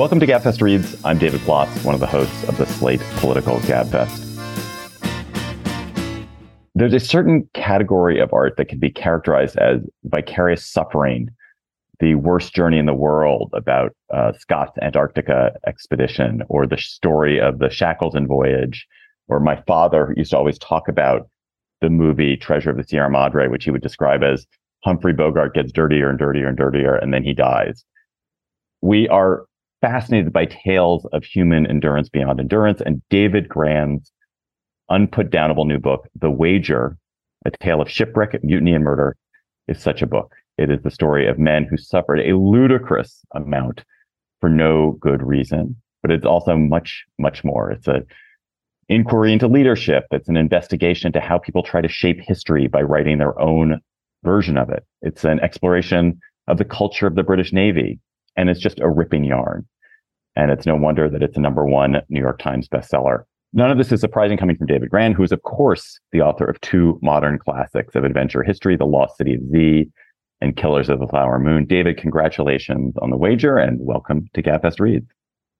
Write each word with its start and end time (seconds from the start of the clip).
Welcome 0.00 0.18
to 0.20 0.26
Gabfest 0.26 0.62
Reads. 0.62 0.96
I'm 1.04 1.18
David 1.18 1.42
Plotz, 1.42 1.84
one 1.84 1.94
of 1.94 2.00
the 2.00 2.06
hosts 2.06 2.44
of 2.44 2.56
the 2.56 2.64
Slate 2.64 3.02
Political 3.16 3.56
Gabfest. 3.58 4.16
There's 6.74 6.94
a 6.94 6.98
certain 6.98 7.46
category 7.52 8.18
of 8.18 8.32
art 8.32 8.56
that 8.56 8.68
can 8.68 8.78
be 8.78 8.90
characterized 8.90 9.58
as 9.58 9.82
vicarious 10.04 10.64
suffering, 10.66 11.28
the 11.98 12.14
worst 12.14 12.54
journey 12.54 12.78
in 12.78 12.86
the 12.86 12.94
world 12.94 13.50
about 13.52 13.94
uh, 14.10 14.32
Scott's 14.38 14.78
Antarctica 14.80 15.52
expedition, 15.66 16.44
or 16.48 16.66
the 16.66 16.78
story 16.78 17.38
of 17.38 17.58
the 17.58 17.68
Shackleton 17.68 18.26
voyage, 18.26 18.86
or 19.28 19.38
my 19.38 19.62
father 19.66 20.14
used 20.16 20.30
to 20.30 20.38
always 20.38 20.58
talk 20.58 20.88
about 20.88 21.28
the 21.82 21.90
movie 21.90 22.38
Treasure 22.38 22.70
of 22.70 22.78
the 22.78 22.84
Sierra 22.84 23.10
Madre, 23.10 23.48
which 23.48 23.64
he 23.64 23.70
would 23.70 23.82
describe 23.82 24.22
as 24.22 24.46
Humphrey 24.82 25.12
Bogart 25.12 25.52
gets 25.52 25.72
dirtier 25.72 26.08
and 26.08 26.18
dirtier 26.18 26.48
and 26.48 26.56
dirtier, 26.56 26.94
and 26.94 27.12
then 27.12 27.22
he 27.22 27.34
dies. 27.34 27.84
We 28.80 29.06
are 29.08 29.44
fascinated 29.80 30.32
by 30.32 30.46
tales 30.46 31.06
of 31.12 31.24
human 31.24 31.66
endurance 31.66 32.08
beyond 32.08 32.40
endurance. 32.40 32.80
And 32.84 33.02
David 33.08 33.48
Grann's 33.48 34.12
unputdownable 34.90 35.66
new 35.66 35.78
book, 35.78 36.08
The 36.20 36.30
Wager, 36.30 36.96
a 37.46 37.50
tale 37.50 37.80
of 37.80 37.90
shipwreck, 37.90 38.42
mutiny, 38.42 38.74
and 38.74 38.84
murder, 38.84 39.16
is 39.68 39.80
such 39.80 40.02
a 40.02 40.06
book. 40.06 40.34
It 40.58 40.70
is 40.70 40.82
the 40.82 40.90
story 40.90 41.26
of 41.26 41.38
men 41.38 41.64
who 41.64 41.76
suffered 41.76 42.20
a 42.20 42.36
ludicrous 42.36 43.24
amount 43.34 43.84
for 44.40 44.50
no 44.50 44.92
good 45.00 45.22
reason, 45.22 45.76
but 46.02 46.10
it's 46.10 46.26
also 46.26 46.56
much, 46.56 47.04
much 47.18 47.44
more. 47.44 47.70
It's 47.70 47.88
a 47.88 48.02
inquiry 48.88 49.32
into 49.32 49.46
leadership. 49.46 50.04
It's 50.10 50.28
an 50.28 50.36
investigation 50.36 51.06
into 51.06 51.20
how 51.20 51.38
people 51.38 51.62
try 51.62 51.80
to 51.80 51.88
shape 51.88 52.20
history 52.20 52.66
by 52.66 52.82
writing 52.82 53.18
their 53.18 53.40
own 53.40 53.80
version 54.24 54.58
of 54.58 54.68
it. 54.68 54.84
It's 55.00 55.24
an 55.24 55.40
exploration 55.40 56.20
of 56.48 56.58
the 56.58 56.64
culture 56.64 57.06
of 57.06 57.14
the 57.14 57.22
British 57.22 57.52
Navy, 57.52 58.00
and 58.40 58.48
it's 58.48 58.60
just 58.60 58.80
a 58.80 58.88
ripping 58.88 59.22
yarn. 59.24 59.66
And 60.34 60.50
it's 60.50 60.64
no 60.64 60.74
wonder 60.74 61.10
that 61.10 61.22
it's 61.22 61.36
a 61.36 61.40
number 61.40 61.66
one 61.66 61.96
New 62.08 62.20
York 62.20 62.38
Times 62.38 62.68
bestseller. 62.68 63.24
None 63.52 63.70
of 63.70 63.76
this 63.76 63.92
is 63.92 64.00
surprising 64.00 64.38
coming 64.38 64.56
from 64.56 64.66
David 64.66 64.88
Grann, 64.88 65.12
who 65.12 65.22
is, 65.22 65.32
of 65.32 65.42
course, 65.42 66.00
the 66.12 66.22
author 66.22 66.46
of 66.46 66.58
two 66.62 66.98
modern 67.02 67.38
classics 67.38 67.94
of 67.94 68.04
adventure 68.04 68.42
history, 68.42 68.76
The 68.76 68.86
Lost 68.86 69.18
City 69.18 69.34
of 69.34 69.40
Z 69.50 69.90
and 70.40 70.56
Killers 70.56 70.88
of 70.88 71.00
the 71.00 71.06
Flower 71.06 71.38
Moon. 71.38 71.66
David, 71.66 71.98
congratulations 71.98 72.94
on 73.02 73.10
the 73.10 73.16
wager 73.18 73.58
and 73.58 73.78
welcome 73.82 74.26
to 74.32 74.42
Gabfest 74.42 74.80
Reads. 74.80 75.10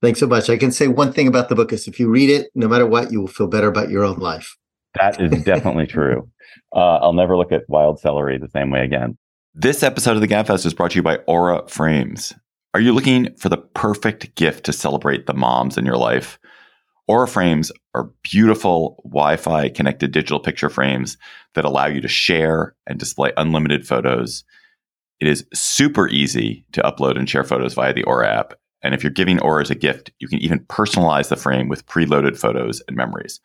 Thanks 0.01 0.21
so 0.21 0.27
much. 0.27 0.49
I 0.49 0.57
can 0.57 0.73
say 0.73 0.89
one 0.89 1.13
thing 1.13 1.29
about 1.29 1.51
the 1.51 1.55
book 1.55 1.75
is 1.75 1.87
if 1.87 2.01
you 2.01 2.09
read 2.09 2.31
it, 2.31 2.51
no 2.55 2.67
matter 2.67 2.87
what, 2.87 3.13
you 3.13 3.21
will 3.21 3.29
feel 3.29 3.49
better 3.49 3.69
about 3.69 3.91
your 3.91 4.05
own 4.05 4.17
life. 4.19 4.57
That 4.95 5.21
is 5.21 5.43
definitely 5.45 5.87
true. 5.87 6.31
Uh, 6.75 6.97
I'll 6.97 7.13
never 7.13 7.37
look 7.37 7.53
at 7.53 7.69
wild 7.69 8.01
celery 8.01 8.39
the 8.39 8.49
same 8.49 8.71
way 8.71 8.85
again. 8.85 9.19
This 9.55 9.83
episode 9.83 10.15
of 10.15 10.23
the 10.23 10.29
Gabfest 10.29 10.65
is 10.65 10.73
brought 10.73 10.93
to 10.93 10.97
you 10.97 11.03
by 11.03 11.17
Aura 11.27 11.67
Frames. 11.67 12.33
Are 12.73 12.81
you 12.81 12.93
looking 12.93 13.35
for 13.35 13.49
the 13.49 13.57
perfect 13.57 14.37
gift 14.37 14.65
to 14.65 14.73
celebrate 14.73 15.27
the 15.27 15.35
moms 15.35 15.77
in 15.77 15.85
your 15.85 15.97
life? 15.97 16.39
Aura 17.09 17.27
frames 17.27 17.73
are 17.95 18.13
beautiful 18.23 19.03
Wi 19.05 19.37
Fi 19.37 19.71
connected 19.71 20.13
digital 20.13 20.39
picture 20.39 20.69
frames 20.69 21.19
that 21.55 21.65
allow 21.65 21.87
you 21.87 22.01
to 22.01 22.07
share 22.07 22.77
and 22.87 22.97
display 22.97 23.33
unlimited 23.37 23.89
photos. 23.89 24.45
It 25.19 25.27
is 25.27 25.45
super 25.53 26.09
easy 26.09 26.65
to 26.71 26.83
upload 26.83 27.19
and 27.19 27.29
share 27.29 27.43
photos 27.43 27.75
via 27.75 27.93
the 27.93 28.05
Aura 28.05 28.29
app. 28.29 28.55
And 28.83 28.95
if 28.95 29.03
you're 29.03 29.11
giving 29.11 29.41
Aura 29.41 29.63
as 29.63 29.71
a 29.71 29.75
gift, 29.75 30.13
you 30.21 30.29
can 30.29 30.39
even 30.39 30.61
personalize 30.61 31.29
the 31.29 31.35
frame 31.35 31.69
with 31.69 31.87
preloaded 31.87 32.39
photos 32.39 32.81
and 32.87 32.97
memories. 32.97 33.41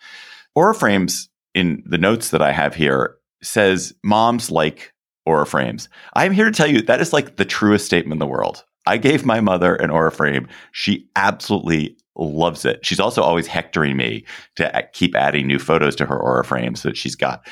Aura 0.54 0.76
frames, 0.76 1.30
in 1.56 1.82
the 1.84 1.98
notes 1.98 2.30
that 2.30 2.44
I 2.44 2.52
have 2.52 2.76
here, 2.76 3.16
says 3.42 3.92
moms 4.04 4.52
like 4.52 4.94
Aura 5.26 5.48
frames. 5.48 5.90
I'm 6.14 6.32
here 6.32 6.46
to 6.46 6.52
tell 6.52 6.68
you 6.68 6.84
that 6.84 7.02
is 7.02 7.12
like 7.12 7.38
the 7.38 7.46
truest 7.46 7.88
statement 7.88 8.14
in 8.14 8.20
the 8.20 8.28
world. 8.32 8.64
I 8.86 8.98
gave 8.98 9.26
my 9.26 9.42
mother 9.42 9.76
an 9.76 9.90
Aura 9.90 10.12
frame. 10.12 10.48
She 10.72 11.08
absolutely 11.16 11.98
loves 12.16 12.66
it. 12.66 12.86
She's 12.86 13.00
also 13.00 13.22
always 13.22 13.48
hectoring 13.48 13.98
me 13.98 14.26
to 14.56 14.88
keep 14.94 15.16
adding 15.16 15.48
new 15.48 15.60
photos 15.60 15.96
to 15.98 16.06
her 16.06 16.18
Aura 16.18 16.46
frame 16.46 16.76
so 16.76 16.90
that 16.90 16.98
she's 16.98 17.16
got 17.16 17.46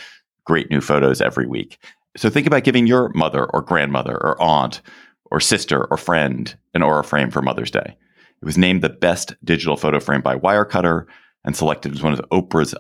great 0.46 0.70
new 0.70 0.82
photos 0.82 1.22
every 1.22 1.48
week. 1.48 1.80
So 2.16 2.30
think 2.30 2.48
about 2.48 2.64
giving 2.64 2.88
your 2.88 3.10
mother 3.10 3.46
or 3.46 3.62
grandmother 3.62 4.14
or 4.14 4.42
aunt 4.42 4.82
or 5.32 5.40
sister 5.40 5.86
or 5.86 5.98
friend 5.98 6.56
an 6.74 6.84
Aura 6.84 7.04
frame 7.04 7.32
for 7.32 7.42
Mother's 7.42 7.72
Day. 7.72 7.98
It 8.42 8.46
was 8.46 8.58
named 8.58 8.82
the 8.82 8.90
best 8.90 9.34
digital 9.44 9.78
photo 9.78 10.00
frame 10.00 10.22
by 10.22 10.38
Wirecutter 10.38 11.06
and 11.44 11.56
selected 11.56 11.94
as 11.94 12.04
one 12.04 12.14
of 12.14 12.22
Oprah's 12.32 12.76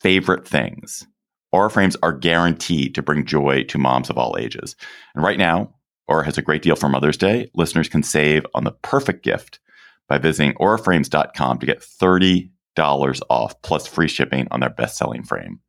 favorite 0.00 0.46
things. 0.46 1.06
Aura 1.52 1.70
frames 1.70 1.96
are 2.02 2.12
guaranteed 2.12 2.94
to 2.94 3.02
bring 3.02 3.24
joy 3.24 3.64
to 3.64 3.78
moms 3.78 4.10
of 4.10 4.18
all 4.18 4.36
ages. 4.38 4.76
And 5.14 5.24
right 5.24 5.38
now, 5.38 5.74
Aura 6.08 6.24
has 6.24 6.38
a 6.38 6.42
great 6.42 6.62
deal 6.62 6.76
for 6.76 6.88
Mother's 6.88 7.16
Day. 7.16 7.50
Listeners 7.54 7.88
can 7.88 8.02
save 8.02 8.46
on 8.54 8.64
the 8.64 8.72
perfect 8.72 9.24
gift 9.24 9.58
by 10.08 10.18
visiting 10.18 10.54
auraframes.com 10.54 11.58
to 11.58 11.66
get 11.66 11.80
$30 11.80 12.50
off 13.28 13.62
plus 13.62 13.86
free 13.86 14.08
shipping 14.08 14.46
on 14.50 14.60
their 14.60 14.70
best 14.70 14.96
selling 14.96 15.22
frame. 15.24 15.60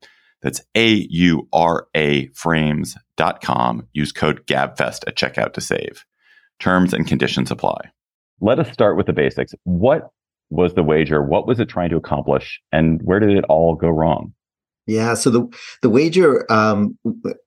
That's 0.41 0.61
A 0.75 1.07
U 1.09 1.47
R 1.51 1.87
A 1.95 2.27
frames.com. 2.29 3.87
Use 3.93 4.11
code 4.11 4.45
GABFEST 4.45 5.07
at 5.07 5.15
checkout 5.15 5.53
to 5.53 5.61
save. 5.61 6.05
Terms 6.59 6.93
and 6.93 7.07
conditions 7.07 7.51
apply. 7.51 7.91
Let 8.39 8.59
us 8.59 8.71
start 8.71 8.97
with 8.97 9.07
the 9.07 9.13
basics. 9.13 9.53
What 9.63 10.09
was 10.49 10.75
the 10.75 10.83
wager? 10.83 11.23
What 11.23 11.47
was 11.47 11.59
it 11.59 11.69
trying 11.69 11.89
to 11.89 11.97
accomplish? 11.97 12.61
And 12.71 13.01
where 13.03 13.19
did 13.19 13.31
it 13.31 13.45
all 13.49 13.75
go 13.75 13.89
wrong? 13.89 14.33
Yeah, 14.87 15.15
so 15.15 15.29
the 15.29 15.47
the 15.81 15.89
wager 15.89 16.49
um, 16.49 16.97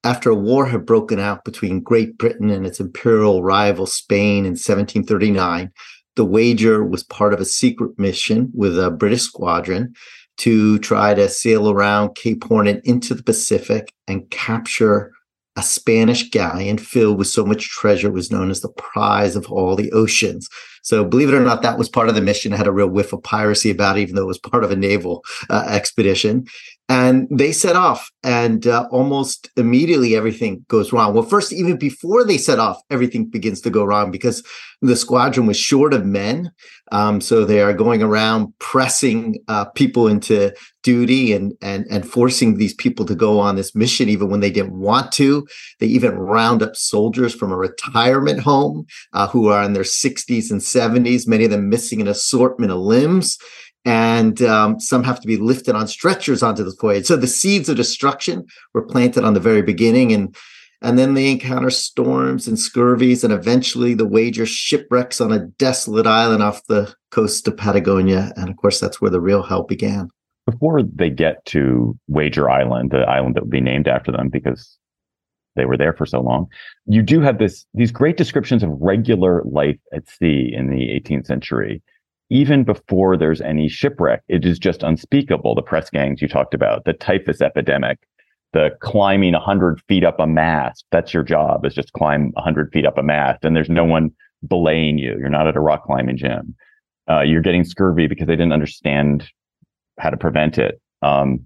after 0.04 0.30
a 0.30 0.34
war 0.34 0.66
had 0.66 0.84
broken 0.84 1.18
out 1.18 1.44
between 1.44 1.80
Great 1.80 2.18
Britain 2.18 2.50
and 2.50 2.66
its 2.66 2.80
imperial 2.80 3.42
rival 3.42 3.86
Spain 3.86 4.44
in 4.44 4.52
1739, 4.52 5.72
the 6.16 6.24
wager 6.24 6.84
was 6.84 7.02
part 7.02 7.32
of 7.32 7.40
a 7.40 7.46
secret 7.46 7.98
mission 7.98 8.50
with 8.54 8.78
a 8.78 8.90
British 8.90 9.22
squadron 9.22 9.94
to 10.36 10.78
try 10.80 11.14
to 11.14 11.28
sail 11.30 11.70
around 11.70 12.14
Cape 12.14 12.44
Horn 12.44 12.66
and 12.66 12.82
into 12.84 13.14
the 13.14 13.22
Pacific 13.22 13.92
and 14.06 14.28
capture 14.30 15.12
a 15.56 15.62
Spanish 15.62 16.30
galleon 16.30 16.78
filled 16.78 17.18
with 17.18 17.26
so 17.26 17.44
much 17.44 17.68
treasure 17.68 18.10
was 18.10 18.30
known 18.30 18.50
as 18.50 18.60
the 18.60 18.70
prize 18.70 19.34
of 19.36 19.50
all 19.50 19.76
the 19.76 19.90
oceans. 19.92 20.48
So, 20.82 21.04
believe 21.04 21.28
it 21.28 21.34
or 21.34 21.44
not, 21.44 21.62
that 21.62 21.76
was 21.76 21.88
part 21.88 22.08
of 22.08 22.14
the 22.14 22.22
mission. 22.22 22.52
It 22.52 22.56
had 22.56 22.66
a 22.66 22.72
real 22.72 22.88
whiff 22.88 23.12
of 23.12 23.22
piracy 23.22 23.70
about 23.70 23.98
it, 23.98 24.02
even 24.02 24.14
though 24.14 24.22
it 24.22 24.26
was 24.28 24.38
part 24.38 24.64
of 24.64 24.70
a 24.70 24.76
naval 24.76 25.22
uh, 25.50 25.64
expedition. 25.68 26.46
And 26.90 27.28
they 27.30 27.52
set 27.52 27.76
off, 27.76 28.10
and 28.24 28.66
uh, 28.66 28.88
almost 28.90 29.48
immediately 29.56 30.16
everything 30.16 30.64
goes 30.66 30.92
wrong. 30.92 31.14
Well, 31.14 31.22
first, 31.22 31.52
even 31.52 31.76
before 31.76 32.24
they 32.24 32.36
set 32.36 32.58
off, 32.58 32.82
everything 32.90 33.26
begins 33.26 33.60
to 33.60 33.70
go 33.70 33.84
wrong 33.84 34.10
because 34.10 34.42
the 34.82 34.96
squadron 34.96 35.46
was 35.46 35.56
short 35.56 35.94
of 35.94 36.04
men. 36.04 36.50
Um, 36.90 37.20
so 37.20 37.44
they 37.44 37.60
are 37.60 37.72
going 37.72 38.02
around 38.02 38.52
pressing 38.58 39.38
uh, 39.46 39.66
people 39.66 40.08
into 40.08 40.52
duty 40.82 41.32
and 41.32 41.52
and 41.62 41.86
and 41.88 42.10
forcing 42.10 42.56
these 42.56 42.74
people 42.74 43.04
to 43.04 43.14
go 43.14 43.38
on 43.38 43.54
this 43.54 43.72
mission 43.76 44.08
even 44.08 44.28
when 44.28 44.40
they 44.40 44.50
didn't 44.50 44.76
want 44.76 45.12
to. 45.12 45.46
They 45.78 45.86
even 45.86 46.18
round 46.18 46.60
up 46.60 46.74
soldiers 46.74 47.32
from 47.32 47.52
a 47.52 47.56
retirement 47.56 48.40
home 48.40 48.86
uh, 49.12 49.28
who 49.28 49.46
are 49.46 49.62
in 49.62 49.74
their 49.74 49.84
60s 49.84 50.50
and 50.50 50.60
70s, 50.60 51.28
many 51.28 51.44
of 51.44 51.52
them 51.52 51.68
missing 51.68 52.00
an 52.00 52.08
assortment 52.08 52.72
of 52.72 52.78
limbs 52.78 53.38
and 53.84 54.42
um, 54.42 54.78
some 54.78 55.04
have 55.04 55.20
to 55.20 55.26
be 55.26 55.36
lifted 55.36 55.74
on 55.74 55.88
stretchers 55.88 56.42
onto 56.42 56.64
the 56.64 56.76
voyage. 56.80 57.06
So 57.06 57.16
the 57.16 57.26
seeds 57.26 57.68
of 57.68 57.76
destruction 57.76 58.44
were 58.74 58.82
planted 58.82 59.24
on 59.24 59.34
the 59.34 59.40
very 59.40 59.62
beginning, 59.62 60.12
and 60.12 60.34
and 60.82 60.98
then 60.98 61.12
they 61.12 61.30
encounter 61.30 61.70
storms 61.70 62.48
and 62.48 62.56
scurvies, 62.56 63.22
and 63.22 63.32
eventually 63.32 63.94
the 63.94 64.06
wager 64.06 64.46
shipwrecks 64.46 65.20
on 65.20 65.32
a 65.32 65.46
desolate 65.58 66.06
island 66.06 66.42
off 66.42 66.66
the 66.66 66.94
coast 67.10 67.46
of 67.48 67.56
Patagonia, 67.56 68.32
and 68.36 68.48
of 68.48 68.56
course 68.56 68.80
that's 68.80 69.00
where 69.00 69.10
the 69.10 69.20
real 69.20 69.42
hell 69.42 69.62
began. 69.62 70.08
Before 70.46 70.82
they 70.82 71.10
get 71.10 71.44
to 71.46 71.98
Wager 72.08 72.50
Island, 72.50 72.90
the 72.90 73.00
island 73.00 73.36
that 73.36 73.42
would 73.42 73.50
be 73.50 73.60
named 73.60 73.86
after 73.86 74.10
them 74.10 74.30
because 74.30 74.78
they 75.54 75.64
were 75.64 75.76
there 75.76 75.92
for 75.92 76.06
so 76.06 76.20
long, 76.20 76.46
you 76.86 77.02
do 77.02 77.20
have 77.20 77.38
this 77.38 77.66
these 77.74 77.92
great 77.92 78.16
descriptions 78.16 78.62
of 78.62 78.70
regular 78.80 79.42
life 79.44 79.78
at 79.92 80.08
sea 80.08 80.52
in 80.54 80.70
the 80.70 80.88
18th 81.00 81.26
century 81.26 81.82
even 82.30 82.62
before 82.62 83.16
there's 83.16 83.40
any 83.40 83.68
shipwreck, 83.68 84.22
it 84.28 84.46
is 84.46 84.58
just 84.58 84.82
unspeakable. 84.82 85.54
The 85.54 85.62
press 85.62 85.90
gangs 85.90 86.22
you 86.22 86.28
talked 86.28 86.54
about, 86.54 86.84
the 86.84 86.92
typhus 86.92 87.40
epidemic, 87.40 87.98
the 88.52 88.70
climbing 88.80 89.32
100 89.32 89.80
feet 89.88 90.04
up 90.04 90.20
a 90.20 90.26
mast. 90.26 90.84
That's 90.92 91.12
your 91.12 91.24
job 91.24 91.66
is 91.66 91.74
just 91.74 91.92
climb 91.92 92.30
100 92.34 92.72
feet 92.72 92.86
up 92.86 92.96
a 92.96 93.02
mast. 93.02 93.44
And 93.44 93.56
there's 93.56 93.68
no 93.68 93.84
one 93.84 94.10
belaying 94.46 94.96
you. 94.96 95.16
You're 95.18 95.28
not 95.28 95.48
at 95.48 95.56
a 95.56 95.60
rock 95.60 95.84
climbing 95.84 96.16
gym. 96.16 96.54
Uh, 97.10 97.22
you're 97.22 97.42
getting 97.42 97.64
scurvy 97.64 98.06
because 98.06 98.28
they 98.28 98.36
didn't 98.36 98.52
understand 98.52 99.28
how 99.98 100.10
to 100.10 100.16
prevent 100.16 100.56
it. 100.56 100.80
Um, 101.02 101.40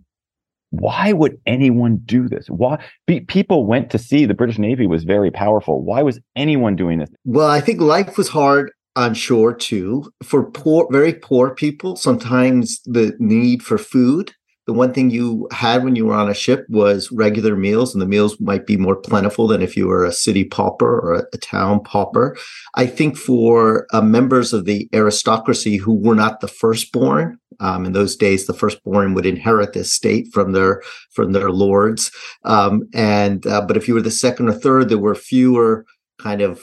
why 0.71 1.13
would 1.13 1.39
anyone 1.47 2.01
do 2.05 2.29
this? 2.29 2.47
Why 2.49 2.85
be, 3.07 3.21
people 3.21 3.65
went 3.65 3.91
to 3.91 3.99
see 3.99 4.27
the 4.27 4.35
British 4.35 4.59
Navy 4.59 4.87
was 4.87 5.05
very 5.05 5.31
powerful. 5.31 5.83
Why 5.83 6.03
was 6.03 6.21
anyone 6.37 6.77
doing 6.77 6.99
this? 6.99 7.09
Well, 7.25 7.49
I 7.49 7.61
think 7.61 7.81
life 7.81 8.19
was 8.19 8.29
hard 8.29 8.73
on 8.97 9.15
shore 9.15 9.55
too. 9.55 10.13
For 10.23 10.51
poor, 10.51 10.89
very 10.91 11.15
poor 11.15 11.55
people, 11.55 11.97
sometimes 11.97 12.81
the 12.85 13.15
need 13.19 13.63
for 13.63 13.79
food 13.79 14.33
the 14.67 14.73
one 14.73 14.95
thing 14.95 15.11
you 15.11 15.47
had 15.53 15.85
when 15.85 15.95
you 15.95 16.07
were 16.07 16.15
on 16.15 16.31
a 16.31 16.35
ship 16.35 16.65
was 16.71 17.13
regular 17.13 17.55
meals, 17.55 17.95
and 17.95 18.01
the 18.01 18.07
meals 18.07 18.41
might 18.41 18.67
be 18.67 18.79
more 18.79 18.97
plentiful 18.97 19.47
than 19.47 19.61
if 19.61 19.77
you 19.77 19.89
were 19.89 20.05
a 20.05 20.13
city 20.13 20.45
pauper 20.45 21.01
or 21.01 21.15
a, 21.15 21.25
a 21.35 21.39
town 21.39 21.81
pauper. 21.81 22.37
I 22.75 22.87
think 22.87 23.19
for 23.19 23.87
uh, 23.93 24.01
members 24.01 24.55
of 24.55 24.65
the 24.65 24.89
aristocracy 24.95 25.77
who 25.77 25.95
were 25.95 26.15
not 26.15 26.41
the 26.41 26.49
firstborn, 26.49 27.39
um, 27.61 27.85
in 27.85 27.93
those 27.93 28.17
days, 28.17 28.47
the 28.47 28.55
firstborn 28.55 29.13
would 29.15 29.27
inherit 29.27 29.75
the 29.75 29.81
estate 29.81 30.29
from 30.33 30.53
their 30.53 30.83
from 31.13 31.33
their 31.33 31.51
lords. 31.51 32.11
Um, 32.45 32.89
and 32.95 33.47
uh, 33.47 33.61
but 33.67 33.77
if 33.77 33.87
you 33.87 33.95
were 33.95 34.03
the 34.03 34.11
second 34.11 34.49
or 34.49 34.55
third, 34.55 34.89
there 34.89 34.99
were 34.99 35.15
fewer 35.15 35.85
kind 36.19 36.41
of 36.41 36.63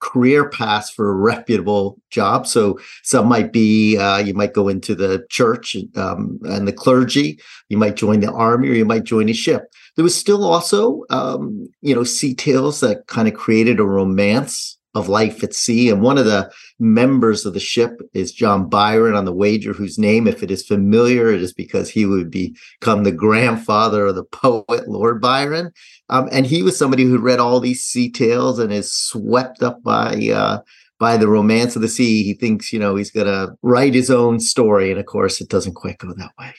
career 0.00 0.48
paths 0.48 0.90
for 0.90 1.10
a 1.10 1.14
reputable 1.14 2.00
job. 2.10 2.46
So 2.46 2.78
some 3.02 3.26
might 3.26 3.52
be 3.52 3.96
uh, 3.96 4.18
you 4.18 4.34
might 4.34 4.54
go 4.54 4.68
into 4.68 4.94
the 4.94 5.26
church 5.28 5.76
um, 5.96 6.38
and 6.44 6.66
the 6.66 6.72
clergy. 6.72 7.40
You 7.68 7.76
might 7.76 7.96
join 7.96 8.20
the 8.20 8.32
army, 8.32 8.68
or 8.68 8.74
you 8.74 8.84
might 8.84 9.04
join 9.04 9.28
a 9.28 9.34
ship. 9.34 9.72
There 9.96 10.02
was 10.04 10.14
still 10.14 10.44
also 10.44 11.04
um, 11.10 11.68
you 11.82 11.94
know 11.94 12.04
sea 12.04 12.34
tales 12.34 12.80
that 12.80 13.06
kind 13.06 13.28
of 13.28 13.34
created 13.34 13.80
a 13.80 13.84
romance 13.84 14.77
of 14.94 15.08
life 15.08 15.44
at 15.44 15.54
sea. 15.54 15.90
And 15.90 16.02
one 16.02 16.18
of 16.18 16.24
the 16.24 16.50
members 16.78 17.44
of 17.44 17.54
the 17.54 17.60
ship 17.60 18.00
is 18.14 18.32
John 18.32 18.68
Byron 18.68 19.14
on 19.14 19.24
the 19.24 19.32
wager, 19.32 19.72
whose 19.72 19.98
name, 19.98 20.26
if 20.26 20.42
it 20.42 20.50
is 20.50 20.66
familiar, 20.66 21.30
it 21.30 21.42
is 21.42 21.52
because 21.52 21.90
he 21.90 22.06
would 22.06 22.30
become 22.30 23.04
the 23.04 23.12
grandfather 23.12 24.06
of 24.06 24.14
the 24.14 24.24
poet 24.24 24.88
Lord 24.88 25.20
Byron. 25.20 25.72
Um, 26.08 26.28
and 26.32 26.46
he 26.46 26.62
was 26.62 26.76
somebody 26.76 27.04
who 27.04 27.18
read 27.18 27.38
all 27.38 27.60
these 27.60 27.82
sea 27.82 28.10
tales 28.10 28.58
and 28.58 28.72
is 28.72 28.92
swept 28.92 29.62
up 29.62 29.82
by 29.82 30.30
uh, 30.32 30.60
by 30.98 31.16
the 31.16 31.28
romance 31.28 31.76
of 31.76 31.82
the 31.82 31.88
sea. 31.88 32.24
He 32.24 32.34
thinks, 32.34 32.72
you 32.72 32.78
know, 32.78 32.96
he's 32.96 33.10
going 33.10 33.26
to 33.26 33.54
write 33.62 33.94
his 33.94 34.10
own 34.10 34.40
story. 34.40 34.90
And 34.90 34.98
of 34.98 35.06
course, 35.06 35.40
it 35.40 35.48
doesn't 35.48 35.74
quite 35.74 35.98
go 35.98 36.12
that 36.14 36.32
way. 36.38 36.52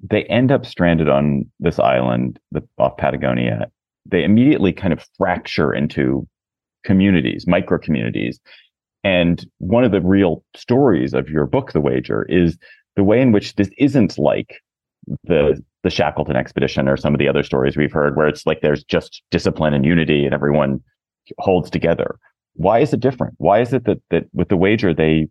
They 0.00 0.24
end 0.24 0.52
up 0.52 0.66
stranded 0.66 1.08
on 1.08 1.50
this 1.60 1.78
island 1.78 2.38
off 2.78 2.96
Patagonia. 2.96 3.66
They 4.06 4.22
immediately 4.22 4.72
kind 4.72 4.92
of 4.92 5.06
fracture 5.16 5.72
into 5.72 6.26
communities, 6.84 7.46
micro 7.46 7.78
communities. 7.78 8.38
And 9.02 9.44
one 9.58 9.84
of 9.84 9.92
the 9.92 10.00
real 10.00 10.44
stories 10.56 11.12
of 11.12 11.28
your 11.28 11.46
book, 11.46 11.72
The 11.72 11.80
Wager, 11.80 12.24
is 12.28 12.56
the 12.96 13.04
way 13.04 13.20
in 13.20 13.32
which 13.32 13.54
this 13.56 13.70
isn't 13.78 14.18
like 14.18 14.62
the 15.24 15.62
the 15.82 15.90
Shackleton 15.90 16.36
expedition 16.36 16.88
or 16.88 16.96
some 16.96 17.14
of 17.14 17.18
the 17.18 17.28
other 17.28 17.42
stories 17.42 17.76
we've 17.76 17.92
heard, 17.92 18.16
where 18.16 18.26
it's 18.26 18.46
like 18.46 18.62
there's 18.62 18.82
just 18.84 19.22
discipline 19.30 19.74
and 19.74 19.84
unity 19.84 20.24
and 20.24 20.32
everyone 20.32 20.80
holds 21.38 21.68
together. 21.68 22.18
Why 22.54 22.78
is 22.78 22.94
it 22.94 23.00
different? 23.00 23.34
Why 23.36 23.60
is 23.60 23.72
it 23.74 23.84
that 23.84 24.00
that 24.10 24.24
with 24.32 24.48
the 24.48 24.56
wager 24.56 24.94
they 24.94 25.28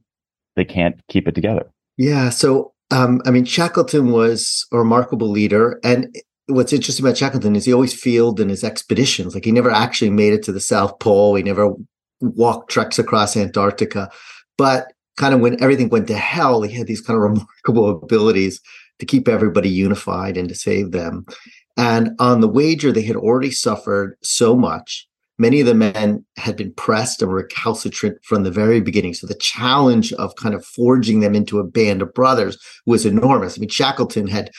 they 0.55 0.65
can't 0.65 1.01
keep 1.07 1.27
it 1.27 1.33
together? 1.33 1.71
Yeah. 1.97 2.29
So 2.29 2.73
um, 2.91 3.21
I 3.25 3.31
mean, 3.31 3.45
Shackleton 3.45 4.11
was 4.11 4.67
a 4.71 4.77
remarkable 4.77 5.29
leader, 5.29 5.79
and 5.83 6.15
what's 6.47 6.73
interesting 6.73 7.05
about 7.05 7.17
Shackleton 7.17 7.55
is 7.55 7.65
he 7.65 7.73
always 7.73 7.93
fielded 7.93 8.43
in 8.43 8.49
his 8.49 8.63
expeditions. 8.63 9.33
Like 9.33 9.45
he 9.45 9.51
never 9.51 9.71
actually 9.71 10.09
made 10.09 10.33
it 10.33 10.43
to 10.43 10.51
the 10.51 10.59
South 10.59 10.99
Pole. 10.99 11.35
He 11.35 11.43
never 11.43 11.73
walked 12.21 12.71
treks 12.71 12.99
across 12.99 13.37
Antarctica. 13.37 14.11
But 14.57 14.93
kind 15.17 15.33
of 15.33 15.39
when 15.39 15.61
everything 15.61 15.89
went 15.89 16.07
to 16.07 16.17
hell, 16.17 16.61
he 16.61 16.73
had 16.75 16.87
these 16.87 17.01
kind 17.01 17.17
of 17.17 17.23
remarkable 17.29 17.89
abilities 17.89 18.59
to 18.99 19.05
keep 19.05 19.27
everybody 19.27 19.69
unified 19.69 20.37
and 20.37 20.49
to 20.49 20.55
save 20.55 20.91
them. 20.91 21.25
And 21.77 22.11
on 22.19 22.41
the 22.41 22.47
wager, 22.47 22.91
they 22.91 23.01
had 23.01 23.15
already 23.15 23.51
suffered 23.51 24.15
so 24.21 24.55
much 24.55 25.07
Many 25.39 25.61
of 25.61 25.65
the 25.65 25.73
men 25.73 26.23
had 26.37 26.55
been 26.55 26.73
pressed 26.73 27.21
and 27.21 27.33
recalcitrant 27.33 28.23
from 28.23 28.43
the 28.43 28.51
very 28.51 28.81
beginning. 28.81 29.15
So 29.15 29.25
the 29.25 29.33
challenge 29.33 30.13
of 30.13 30.35
kind 30.35 30.53
of 30.53 30.63
forging 30.63 31.21
them 31.21 31.33
into 31.33 31.59
a 31.59 31.63
band 31.63 32.03
of 32.03 32.13
brothers 32.13 32.57
was 32.85 33.05
enormous. 33.05 33.57
I 33.57 33.59
mean, 33.59 33.69
Shackleton 33.69 34.27
had 34.27 34.51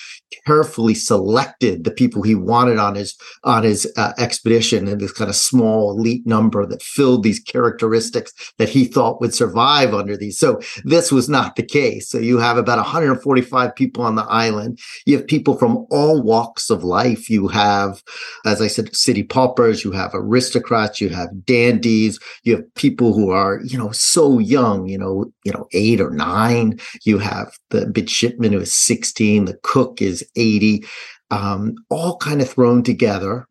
carefully 0.46 0.94
selected 0.94 1.84
the 1.84 1.90
people 1.90 2.22
he 2.22 2.34
wanted 2.34 2.78
on 2.78 2.94
his 2.94 3.16
on 3.44 3.62
his 3.62 3.90
uh, 3.96 4.12
expedition 4.18 4.88
and 4.88 5.00
this 5.00 5.12
kind 5.12 5.30
of 5.30 5.36
small 5.36 5.96
elite 5.96 6.26
number 6.26 6.66
that 6.66 6.82
filled 6.82 7.22
these 7.22 7.40
characteristics 7.40 8.32
that 8.58 8.68
he 8.68 8.84
thought 8.84 9.20
would 9.20 9.34
survive 9.34 9.94
under 9.94 10.16
these. 10.16 10.38
So 10.38 10.60
this 10.84 11.12
was 11.12 11.28
not 11.28 11.56
the 11.56 11.62
case. 11.62 12.08
So 12.08 12.18
you 12.18 12.38
have 12.38 12.56
about 12.56 12.78
145 12.78 13.74
people 13.74 14.02
on 14.02 14.16
the 14.16 14.24
island. 14.24 14.78
You 15.06 15.16
have 15.18 15.26
people 15.26 15.56
from 15.56 15.86
all 15.90 16.22
walks 16.22 16.70
of 16.70 16.84
life. 16.84 17.30
You 17.30 17.48
have, 17.48 18.02
as 18.44 18.60
I 18.60 18.66
said, 18.66 18.94
city 18.94 19.22
paupers. 19.22 19.84
You 19.84 19.92
have 19.92 20.10
aristocrats 20.14 21.00
you 21.00 21.08
have 21.10 21.44
dandies, 21.44 22.18
you 22.42 22.56
have 22.56 22.74
people 22.74 23.12
who 23.14 23.30
are, 23.30 23.60
you 23.64 23.78
know, 23.78 23.90
so 23.92 24.38
young, 24.38 24.86
you 24.86 24.98
know, 24.98 25.32
you 25.44 25.52
know, 25.52 25.66
eight 25.72 26.00
or 26.00 26.10
nine. 26.10 26.78
You 27.04 27.18
have 27.18 27.52
the 27.70 27.92
midshipman 27.94 28.52
who 28.52 28.60
is 28.60 28.72
16, 28.72 29.44
the 29.44 29.58
cook 29.62 30.02
is 30.02 30.13
80, 30.36 30.84
um, 31.30 31.74
all 31.90 32.16
kind 32.18 32.40
of 32.40 32.50
thrown 32.50 32.82
together. 32.82 33.46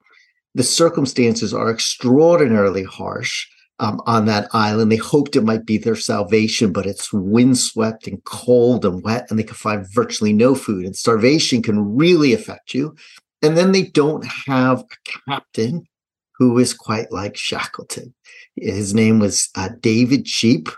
The 0.56 0.63
circumstances 0.63 1.54
are 1.54 1.71
extraordinarily 1.71 2.83
harsh. 2.83 3.48
Um, 3.80 4.00
on 4.06 4.27
that 4.27 4.48
island. 4.54 4.92
They 4.92 4.98
hoped 4.98 5.36
it 5.36 5.44
might 5.44 5.65
be 5.65 5.80
their 5.80 5.95
salvation, 5.95 6.71
but 6.71 6.86
it's 6.86 7.12
windswept 7.12 8.07
and 8.07 8.24
cold 8.24 8.86
and 8.86 9.04
wet, 9.04 9.25
and 9.30 9.38
they 9.38 9.44
can 9.44 9.56
find 9.56 9.86
virtually 9.92 10.31
no 10.31 10.54
food. 10.54 10.86
And 10.86 10.95
starvation 10.95 11.63
can 11.63 11.95
really 11.95 12.33
affect 12.33 12.75
you. 12.75 12.95
And 13.42 13.57
then 13.57 13.71
they 13.71 13.83
don't 13.83 14.25
have 14.48 14.81
a 14.81 15.30
captain 15.30 15.86
who 16.38 16.57
is 16.59 16.74
quite 16.74 17.12
like 17.12 17.36
Shackleton. 17.36 18.13
His 18.56 18.94
name 18.94 19.19
was 19.19 19.50
uh, 19.56 19.69
David 19.81 20.25
Cheap. 20.25 20.69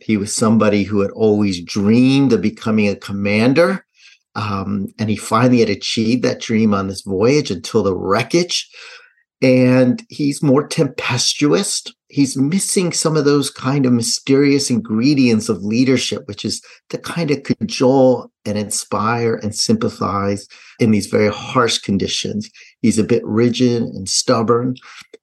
He 0.00 0.16
was 0.16 0.34
somebody 0.34 0.84
who 0.84 1.00
had 1.00 1.10
always 1.12 1.62
dreamed 1.62 2.32
of 2.32 2.42
becoming 2.42 2.88
a 2.88 2.96
commander. 2.96 3.84
Um, 4.34 4.88
and 4.98 5.10
he 5.10 5.16
finally 5.16 5.60
had 5.60 5.68
achieved 5.68 6.22
that 6.24 6.40
dream 6.40 6.72
on 6.72 6.88
this 6.88 7.02
voyage 7.02 7.50
until 7.50 7.82
the 7.82 7.96
wreckage. 7.96 8.68
And 9.42 10.02
he's 10.08 10.42
more 10.42 10.66
tempestuous. 10.66 11.82
He's 12.08 12.36
missing 12.36 12.92
some 12.92 13.16
of 13.16 13.24
those 13.24 13.50
kind 13.50 13.86
of 13.86 13.92
mysterious 13.92 14.70
ingredients 14.70 15.48
of 15.48 15.64
leadership, 15.64 16.22
which 16.28 16.44
is 16.44 16.62
to 16.90 16.98
kind 16.98 17.30
of 17.30 17.42
cajole 17.42 18.30
and 18.44 18.56
inspire 18.56 19.34
and 19.34 19.54
sympathize 19.54 20.46
in 20.78 20.92
these 20.92 21.06
very 21.06 21.32
harsh 21.32 21.78
conditions. 21.78 22.48
He's 22.82 22.98
a 22.98 23.04
bit 23.04 23.24
rigid 23.26 23.82
and 23.82 24.08
stubborn. 24.08 24.76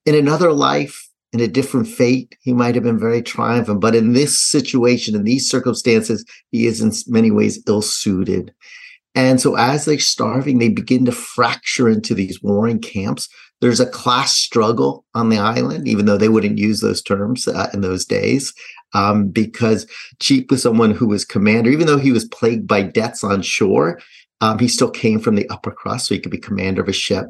In 0.04 0.14
another 0.14 0.52
life, 0.52 1.08
in 1.32 1.40
a 1.40 1.48
different 1.48 1.86
fate, 1.86 2.36
he 2.42 2.52
might 2.52 2.74
have 2.74 2.84
been 2.84 2.98
very 2.98 3.22
triumphant. 3.22 3.80
But 3.80 3.94
in 3.94 4.12
this 4.12 4.38
situation, 4.38 5.14
in 5.14 5.24
these 5.24 5.48
circumstances, 5.48 6.24
he 6.50 6.66
is 6.66 6.80
in 6.80 6.92
many 7.06 7.30
ways 7.30 7.62
ill 7.66 7.82
suited. 7.82 8.52
And 9.14 9.40
so 9.40 9.56
as 9.56 9.84
they're 9.84 9.98
starving, 9.98 10.58
they 10.58 10.68
begin 10.68 11.04
to 11.06 11.12
fracture 11.12 11.88
into 11.88 12.14
these 12.14 12.42
warring 12.42 12.80
camps. 12.80 13.28
There's 13.60 13.80
a 13.80 13.86
class 13.86 14.36
struggle 14.36 15.04
on 15.14 15.28
the 15.28 15.38
island, 15.38 15.86
even 15.88 16.06
though 16.06 16.16
they 16.16 16.28
wouldn't 16.28 16.58
use 16.58 16.80
those 16.80 17.02
terms 17.02 17.46
uh, 17.46 17.68
in 17.74 17.80
those 17.80 18.04
days, 18.04 18.54
um, 18.94 19.28
because 19.28 19.86
Cheap 20.20 20.50
was 20.50 20.62
someone 20.62 20.92
who 20.92 21.06
was 21.06 21.24
commander, 21.24 21.70
even 21.70 21.86
though 21.86 21.98
he 21.98 22.12
was 22.12 22.24
plagued 22.24 22.66
by 22.66 22.82
debts 22.82 23.22
on 23.22 23.42
shore. 23.42 24.00
Um, 24.40 24.58
he 24.58 24.68
still 24.68 24.90
came 24.90 25.20
from 25.20 25.34
the 25.34 25.48
upper 25.50 25.70
crust, 25.70 26.06
so 26.06 26.14
he 26.14 26.20
could 26.20 26.32
be 26.32 26.38
commander 26.38 26.80
of 26.80 26.88
a 26.88 26.92
ship. 26.92 27.26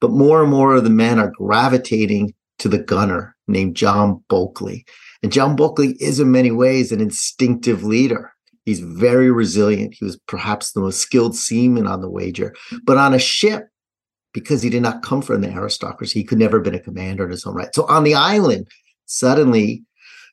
But 0.00 0.10
more 0.10 0.42
and 0.42 0.50
more 0.50 0.74
of 0.74 0.84
the 0.84 0.90
men 0.90 1.18
are 1.20 1.30
gravitating 1.30 2.34
to 2.58 2.68
the 2.68 2.78
gunner 2.78 3.36
named 3.46 3.76
John 3.76 4.24
Bulkeley. 4.28 4.84
And 5.22 5.32
John 5.32 5.56
Bulkeley 5.56 5.96
is 6.00 6.20
in 6.20 6.30
many 6.30 6.50
ways 6.50 6.90
an 6.90 7.00
instinctive 7.00 7.84
leader. 7.84 8.32
He's 8.68 8.80
very 8.80 9.30
resilient. 9.30 9.94
He 9.98 10.04
was 10.04 10.18
perhaps 10.26 10.72
the 10.72 10.80
most 10.80 11.00
skilled 11.00 11.34
seaman 11.34 11.86
on 11.86 12.02
the 12.02 12.10
wager. 12.10 12.54
But 12.84 12.98
on 12.98 13.14
a 13.14 13.18
ship, 13.18 13.68
because 14.34 14.60
he 14.60 14.68
did 14.68 14.82
not 14.82 15.02
come 15.02 15.22
from 15.22 15.40
the 15.40 15.48
aristocracy, 15.48 16.18
he 16.18 16.24
could 16.24 16.36
never 16.38 16.58
have 16.58 16.64
been 16.64 16.74
a 16.74 16.78
commander 16.78 17.24
in 17.24 17.30
his 17.30 17.46
own 17.46 17.54
right. 17.54 17.74
So 17.74 17.86
on 17.86 18.04
the 18.04 18.14
island, 18.14 18.68
suddenly 19.06 19.84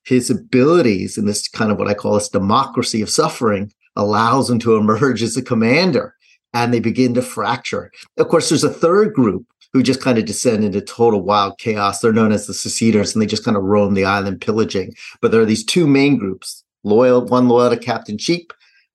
his 0.04 0.30
abilities 0.30 1.18
in 1.18 1.28
this 1.28 1.48
kind 1.48 1.72
of 1.72 1.78
what 1.78 1.88
I 1.88 1.94
call 1.94 2.16
this 2.16 2.28
democracy 2.28 3.02
of 3.02 3.10
suffering 3.10 3.72
allows 3.96 4.50
him 4.50 4.60
to 4.60 4.76
emerge 4.76 5.24
as 5.24 5.38
a 5.38 5.42
commander 5.42 6.14
and 6.54 6.74
they 6.74 6.82
begin 6.82 7.14
to 7.14 7.22
fracture. 7.22 7.90
Of 8.18 8.28
course, 8.28 8.50
there's 8.50 8.66
a 8.66 8.70
third 8.70 9.14
group 9.14 9.46
who 9.72 9.82
just 9.82 10.02
kind 10.02 10.18
of 10.18 10.26
descend 10.26 10.66
into 10.66 10.82
total 10.82 11.22
wild 11.22 11.58
chaos. 11.58 12.02
They're 12.02 12.12
known 12.12 12.34
as 12.34 12.48
the 12.48 12.54
seceders, 12.54 13.14
and 13.14 13.22
they 13.22 13.28
just 13.28 13.46
kind 13.46 13.56
of 13.56 13.64
roam 13.64 13.94
the 13.94 14.04
island 14.04 14.42
pillaging. 14.42 14.94
But 15.22 15.32
there 15.32 15.40
are 15.40 15.46
these 15.46 15.64
two 15.64 15.88
main 15.88 16.18
groups: 16.18 16.65
loyal, 16.86 17.26
one 17.26 17.50
loyal 17.50 17.72
to 17.72 17.78
Captain 17.78 18.18
Cheap, 18.18 18.54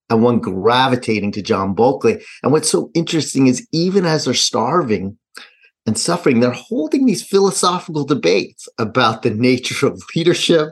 and 0.09 0.23
one 0.23 0.39
gravitating 0.39 1.33
to 1.33 1.43
John 1.43 1.75
Bulkeley. 1.75 2.23
And 2.43 2.53
what's 2.53 2.71
so 2.71 2.91
interesting 2.95 3.47
is, 3.47 3.67
even 3.73 4.07
as 4.07 4.25
they're 4.25 4.35
starving, 4.35 5.19
and 5.87 5.99
suffering, 5.99 6.41
they're 6.41 6.51
holding 6.51 7.07
these 7.07 7.23
philosophical 7.23 8.05
debates 8.05 8.69
about 8.79 9.23
the 9.23 9.31
nature 9.31 9.87
of 9.87 10.03
leadership 10.15 10.69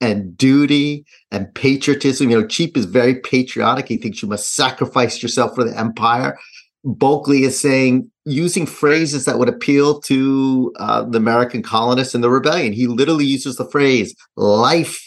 and 0.00 0.36
duty 0.36 1.04
and 1.30 1.52
patriotism. 1.54 2.30
You 2.30 2.40
know, 2.40 2.46
Cheap 2.46 2.76
is 2.76 2.84
very 2.84 3.16
patriotic. 3.16 3.88
He 3.88 3.96
thinks 3.96 4.22
you 4.22 4.28
must 4.28 4.54
sacrifice 4.54 5.22
yourself 5.22 5.54
for 5.54 5.64
the 5.64 5.78
empire. 5.78 6.38
Bulkeley 6.84 7.44
is 7.44 7.58
saying 7.58 8.10
using 8.24 8.66
phrases 8.66 9.24
that 9.24 9.38
would 9.38 9.48
appeal 9.48 10.00
to 10.00 10.72
uh, 10.78 11.04
the 11.04 11.18
American 11.18 11.62
colonists 11.62 12.14
in 12.14 12.20
the 12.20 12.30
rebellion. 12.30 12.72
He 12.72 12.86
literally 12.86 13.24
uses 13.24 13.56
the 13.56 13.68
phrase 13.68 14.14
life 14.36 15.00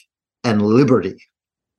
and 0.43 0.61
liberty. 0.61 1.15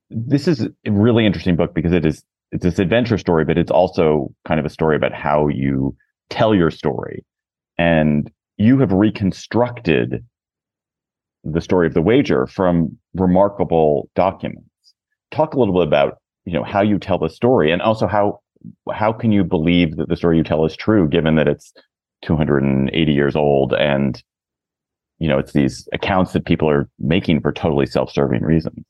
This 0.09 0.47
is 0.47 0.61
a 0.61 0.91
really 0.91 1.25
interesting 1.25 1.55
book 1.55 1.73
because 1.73 1.93
it 1.93 2.05
is 2.05 2.23
it's 2.51 2.63
this 2.63 2.79
adventure 2.79 3.17
story, 3.17 3.43
but 3.43 3.57
it's 3.57 3.71
also 3.71 4.33
kind 4.47 4.59
of 4.59 4.65
a 4.65 4.69
story 4.69 4.95
about 4.95 5.13
how 5.13 5.47
you 5.47 5.95
tell 6.29 6.55
your 6.55 6.71
story. 6.71 7.25
And 7.77 8.31
you 8.55 8.79
have 8.79 8.91
reconstructed 8.91 10.23
the 11.43 11.61
story 11.61 11.87
of 11.87 11.93
the 11.93 12.01
wager 12.01 12.47
from 12.47 12.97
remarkable 13.13 14.09
documents. 14.15 14.69
Talk 15.31 15.53
a 15.53 15.59
little 15.59 15.73
bit 15.73 15.87
about, 15.87 16.19
you 16.45 16.53
know, 16.53 16.63
how 16.63 16.81
you 16.81 16.99
tell 16.99 17.17
the 17.17 17.29
story 17.29 17.71
and 17.71 17.81
also 17.81 18.07
how 18.07 18.39
how 18.91 19.13
can 19.13 19.31
you 19.31 19.43
believe 19.43 19.97
that 19.97 20.09
the 20.09 20.15
story 20.15 20.37
you 20.37 20.43
tell 20.43 20.65
is 20.65 20.75
true 20.75 21.07
given 21.07 21.35
that 21.35 21.47
it's 21.47 21.73
280 22.23 23.11
years 23.11 23.35
old 23.35 23.73
and 23.73 24.23
you 25.19 25.27
know 25.27 25.37
it's 25.37 25.53
these 25.53 25.87
accounts 25.93 26.33
that 26.33 26.45
people 26.45 26.69
are 26.69 26.89
making 26.99 27.39
for 27.39 27.51
totally 27.51 27.85
self-serving 27.85 28.41
reasons 28.41 28.83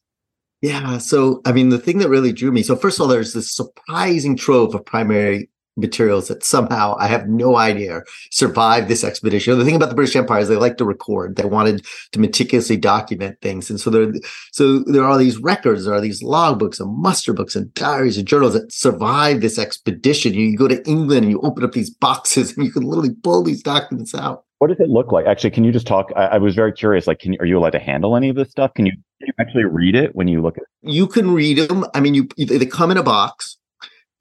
yeah 0.62 0.98
so 0.98 1.42
i 1.46 1.52
mean 1.52 1.70
the 1.70 1.78
thing 1.78 1.98
that 1.98 2.10
really 2.10 2.34
drew 2.34 2.52
me 2.52 2.64
so 2.64 2.76
first 2.76 2.98
of 2.98 3.02
all 3.02 3.08
there's 3.08 3.34
this 3.34 3.54
surprising 3.54 4.36
trove 4.36 4.74
of 4.74 4.86
primary 4.86 5.50
materials 5.78 6.28
that 6.28 6.44
somehow 6.44 6.96
I 7.00 7.08
have 7.08 7.30
no 7.30 7.56
idea 7.56 8.02
survived 8.32 8.88
this 8.88 9.04
expedition. 9.04 9.58
The 9.58 9.64
thing 9.64 9.76
about 9.76 9.90
the 9.90 9.96
British 9.96 10.16
Empire 10.16 10.40
is 10.40 10.50
they 10.50 10.56
like 10.56 10.78
to 10.78 10.86
record. 10.86 11.36
They 11.36 11.46
wanted 11.46 11.86
to 12.12 12.20
meticulously 12.20 12.78
document 12.78 13.40
things, 13.42 13.70
and 13.70 13.80
so 13.80 13.90
there, 13.90 14.12
so 14.52 14.80
there 14.80 15.06
are 15.06 15.18
these 15.18 15.38
records, 15.38 15.86
there 15.86 15.94
are 15.94 16.02
these 16.02 16.24
logbooks 16.24 16.80
and 16.80 16.98
muster 16.98 17.34
books 17.34 17.56
and 17.56 17.74
diaries 17.76 18.18
and 18.18 18.28
journals 18.28 18.54
that 18.54 18.74
survived 18.74 19.42
this 19.42 19.60
expedition. 19.60 20.34
You, 20.34 20.48
you 20.48 20.58
go 20.58 20.68
to 20.68 20.86
England 20.88 21.24
and 21.24 21.32
you 21.32 21.40
open 21.42 21.64
up 21.64 21.72
these 21.72 21.92
boxes 21.92 22.52
and 22.58 22.66
you 22.66 22.72
can 22.72 22.84
literally 22.84 23.14
pull 23.24 23.44
these 23.44 23.62
documents 23.62 24.16
out. 24.16 24.44
What 24.60 24.70
does 24.70 24.80
it 24.80 24.90
look 24.90 25.12
like? 25.12 25.26
Actually, 25.28 25.52
can 25.52 25.64
you 25.64 25.72
just 25.72 25.88
talk? 25.88 26.12
I, 26.16 26.26
I 26.26 26.38
was 26.38 26.56
very 26.56 26.74
curious. 26.74 27.06
Like, 27.08 27.20
can 27.20 27.34
you, 27.34 27.40
are 27.40 27.46
you 27.46 27.58
allowed 27.58 27.72
to 27.72 27.80
handle 27.80 28.16
any 28.16 28.30
of 28.30 28.36
this 28.36 28.50
stuff? 28.50 28.74
Can 28.74 28.86
you, 28.86 28.92
can 28.92 29.28
you 29.28 29.34
actually 29.40 29.66
read 29.66 29.96
it 29.96 30.16
when 30.16 30.28
you 30.28 30.42
look 30.42 30.58
at 30.58 30.64
it? 30.64 30.92
You 30.92 31.08
can 31.08 31.32
read 31.32 31.58
them. 31.58 31.86
I 31.94 32.00
mean, 32.00 32.14
you 32.14 32.28
they 32.38 32.66
come 32.66 32.90
in 32.90 32.98
a 32.98 33.04
box 33.04 33.58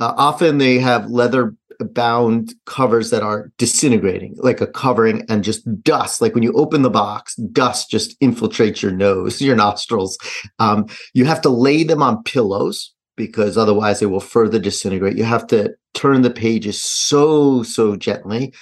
uh, 0.00 0.12
often 0.16 0.58
they 0.58 0.78
have 0.78 1.10
leather 1.10 1.54
bound 1.80 2.54
covers 2.64 3.10
that 3.10 3.22
are 3.22 3.50
disintegrating, 3.58 4.34
like 4.38 4.60
a 4.60 4.66
covering 4.66 5.24
and 5.28 5.44
just 5.44 5.82
dust. 5.82 6.20
Like 6.20 6.34
when 6.34 6.42
you 6.42 6.52
open 6.52 6.82
the 6.82 6.90
box, 6.90 7.34
dust 7.36 7.90
just 7.90 8.18
infiltrates 8.20 8.82
your 8.82 8.92
nose, 8.92 9.40
your 9.40 9.56
nostrils. 9.56 10.18
Um, 10.58 10.86
you 11.14 11.24
have 11.24 11.40
to 11.42 11.48
lay 11.48 11.84
them 11.84 12.02
on 12.02 12.22
pillows 12.22 12.94
because 13.16 13.56
otherwise 13.56 14.00
they 14.00 14.06
will 14.06 14.20
further 14.20 14.58
disintegrate. 14.58 15.16
You 15.16 15.24
have 15.24 15.46
to 15.48 15.74
turn 15.94 16.22
the 16.22 16.30
pages 16.30 16.82
so, 16.82 17.62
so 17.62 17.96
gently. 17.96 18.52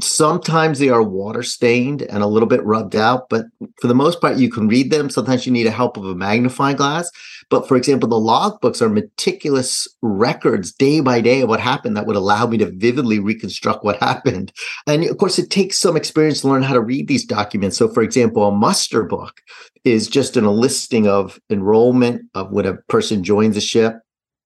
Sometimes 0.00 0.78
they 0.78 0.88
are 0.88 1.02
water 1.02 1.42
stained 1.42 2.00
and 2.02 2.22
a 2.22 2.26
little 2.26 2.48
bit 2.48 2.64
rubbed 2.64 2.96
out, 2.96 3.28
but 3.28 3.44
for 3.78 3.88
the 3.88 3.94
most 3.94 4.22
part, 4.22 4.38
you 4.38 4.50
can 4.50 4.66
read 4.66 4.90
them. 4.90 5.10
Sometimes 5.10 5.44
you 5.44 5.52
need 5.52 5.66
a 5.66 5.70
help 5.70 5.98
of 5.98 6.06
a 6.06 6.14
magnifying 6.14 6.76
glass. 6.76 7.10
But 7.50 7.68
for 7.68 7.76
example, 7.76 8.08
the 8.08 8.16
logbooks 8.16 8.80
are 8.80 8.88
meticulous 8.88 9.86
records 10.00 10.72
day 10.72 11.00
by 11.00 11.20
day 11.20 11.42
of 11.42 11.50
what 11.50 11.60
happened 11.60 11.94
that 11.98 12.06
would 12.06 12.16
allow 12.16 12.46
me 12.46 12.56
to 12.58 12.70
vividly 12.70 13.18
reconstruct 13.18 13.84
what 13.84 13.96
happened. 14.00 14.50
And 14.86 15.04
of 15.04 15.18
course, 15.18 15.38
it 15.38 15.50
takes 15.50 15.78
some 15.78 15.96
experience 15.96 16.40
to 16.40 16.48
learn 16.48 16.62
how 16.62 16.72
to 16.72 16.80
read 16.80 17.06
these 17.06 17.26
documents. 17.26 17.76
So, 17.76 17.88
for 17.88 18.02
example, 18.02 18.44
a 18.44 18.52
muster 18.52 19.02
book 19.02 19.42
is 19.84 20.08
just 20.08 20.38
a 20.38 20.50
listing 20.50 21.06
of 21.06 21.38
enrollment 21.50 22.22
of 22.34 22.50
when 22.50 22.64
a 22.64 22.78
person 22.88 23.22
joins 23.22 23.58
a 23.58 23.60
ship 23.60 23.96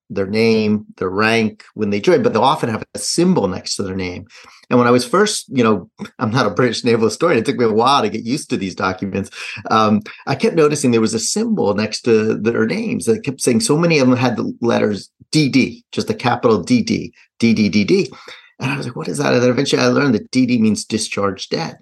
their 0.09 0.27
name, 0.27 0.87
their 0.99 1.11
rank 1.11 1.65
when 1.75 1.91
they 1.91 2.01
join, 2.01 2.23
but 2.23 2.33
they'll 2.33 2.43
often 2.43 2.69
have 2.69 2.85
a 2.95 2.99
symbol 2.99 3.49
next 3.49 3.77
to 3.77 3.83
their 3.83 3.97
name. 3.97 4.27
And 4.71 4.79
when 4.79 4.89
I 4.89 4.93
was 4.93 5.07
first, 5.07 5.47
you 5.49 5.63
know, 5.63 5.91
I'm 6.19 6.31
not 6.31 6.47
a 6.47 6.51
British 6.51 6.85
naval 6.85 7.07
historian. 7.07 7.39
It 7.39 7.47
took 7.47 7.57
me 7.57 7.65
a 7.65 7.73
while 7.73 8.03
to 8.03 8.09
get 8.09 8.25
used 8.25 8.51
to 8.51 8.57
these 8.57 8.75
documents. 8.75 9.31
Um, 9.71 10.03
I 10.27 10.35
kept 10.35 10.57
noticing 10.57 10.91
there 10.91 11.01
was 11.01 11.15
a 11.15 11.21
symbol 11.21 11.75
next 11.75 12.03
to 12.03 12.37
their 12.37 12.67
names 12.67 13.07
that 13.07 13.25
kept 13.25 13.41
saying 13.41 13.61
so 13.61 13.77
many 13.77 13.99
of 13.99 14.09
them 14.09 14.17
had 14.17 14.37
the 14.37 14.57
letters 14.61 15.11
DD, 15.33 15.85
just 15.93 16.09
the 16.09 16.15
capital 16.15 16.63
DD, 16.63 17.11
DD, 17.41 18.09
And 18.61 18.71
I 18.71 18.77
was 18.77 18.87
like, 18.87 18.97
what 18.97 19.09
is 19.09 19.19
that? 19.19 19.35
And 19.35 19.43
then 19.43 19.51
eventually 19.51 19.83
I 19.83 19.89
learned 19.89 20.15
that 20.15 20.31
DD 20.31 20.61
means 20.61 20.85
discharged 20.85 21.51
dead. 21.51 21.79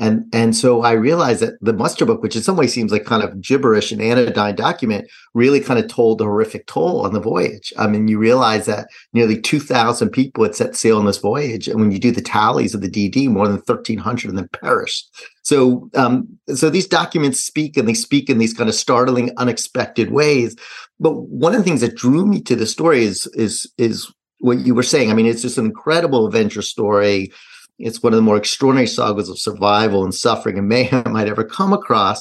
And 0.00 0.32
and 0.32 0.54
so 0.54 0.82
I 0.82 0.92
realized 0.92 1.40
that 1.40 1.54
the 1.60 1.72
muster 1.72 2.06
book, 2.06 2.22
which 2.22 2.36
in 2.36 2.42
some 2.42 2.56
way 2.56 2.68
seems 2.68 2.92
like 2.92 3.04
kind 3.04 3.24
of 3.24 3.40
gibberish 3.40 3.90
and 3.90 4.00
anodyne 4.00 4.54
document, 4.54 5.10
really 5.34 5.58
kind 5.58 5.80
of 5.80 5.88
told 5.88 6.18
the 6.18 6.24
horrific 6.24 6.68
toll 6.68 7.04
on 7.04 7.14
the 7.14 7.20
voyage. 7.20 7.72
I 7.76 7.88
mean, 7.88 8.06
you 8.06 8.16
realize 8.16 8.66
that 8.66 8.88
nearly 9.12 9.40
2,000 9.40 10.10
people 10.10 10.44
had 10.44 10.54
set 10.54 10.76
sail 10.76 10.98
on 10.98 11.06
this 11.06 11.18
voyage, 11.18 11.66
and 11.66 11.80
when 11.80 11.90
you 11.90 11.98
do 11.98 12.12
the 12.12 12.20
tallies 12.20 12.74
of 12.74 12.80
the 12.80 12.88
DD, 12.88 13.28
more 13.28 13.48
than 13.48 13.56
1,300 13.56 14.28
of 14.28 14.36
them 14.36 14.48
perished. 14.52 15.08
So, 15.42 15.90
um, 15.96 16.28
so 16.54 16.70
these 16.70 16.86
documents 16.86 17.40
speak, 17.40 17.76
and 17.76 17.88
they 17.88 17.94
speak 17.94 18.30
in 18.30 18.38
these 18.38 18.54
kind 18.54 18.68
of 18.68 18.76
startling, 18.76 19.32
unexpected 19.36 20.12
ways. 20.12 20.54
But 21.00 21.14
one 21.22 21.54
of 21.54 21.58
the 21.58 21.64
things 21.64 21.80
that 21.80 21.96
drew 21.96 22.24
me 22.24 22.40
to 22.42 22.54
the 22.54 22.66
story 22.66 23.02
is 23.02 23.26
is 23.34 23.68
is 23.78 24.12
what 24.38 24.58
you 24.58 24.76
were 24.76 24.84
saying. 24.84 25.10
I 25.10 25.14
mean, 25.14 25.26
it's 25.26 25.42
just 25.42 25.58
an 25.58 25.66
incredible 25.66 26.26
adventure 26.26 26.62
story 26.62 27.32
it's 27.78 28.02
one 28.02 28.12
of 28.12 28.16
the 28.16 28.22
more 28.22 28.36
extraordinary 28.36 28.86
sagas 28.86 29.28
of 29.28 29.38
survival 29.38 30.04
and 30.04 30.14
suffering 30.14 30.58
and 30.58 30.68
mayhem 30.68 31.04
I'd 31.16 31.28
ever 31.28 31.44
come 31.44 31.72
across. 31.72 32.20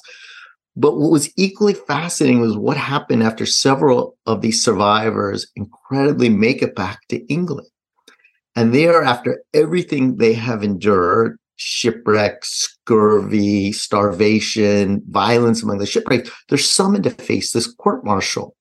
But 0.76 0.98
what 0.98 1.10
was 1.10 1.32
equally 1.38 1.74
fascinating 1.74 2.40
was 2.40 2.56
what 2.56 2.78
happened 2.78 3.24
after 3.24 3.48
several 3.48 4.16
of 4.28 4.42
these 4.42 4.64
survivors 4.64 5.48
incredibly 5.56 6.30
make 6.30 6.62
it 6.62 6.76
back 6.76 7.00
to 7.10 7.26
England. 7.26 7.68
And 8.56 8.74
there, 8.74 9.04
after 9.04 9.44
everything 9.56 10.18
they 10.18 10.34
have 10.34 10.64
endured, 10.64 11.40
shipwreck, 11.56 12.46
scurvy, 12.46 13.72
starvation, 13.72 15.02
violence 15.10 15.64
among 15.64 15.80
the 15.80 15.88
shipwrecked, 15.88 16.30
they're 16.48 16.58
summoned 16.60 17.06
to 17.06 17.10
face 17.10 17.52
this 17.52 17.68
court 17.68 18.06
martial 18.06 18.56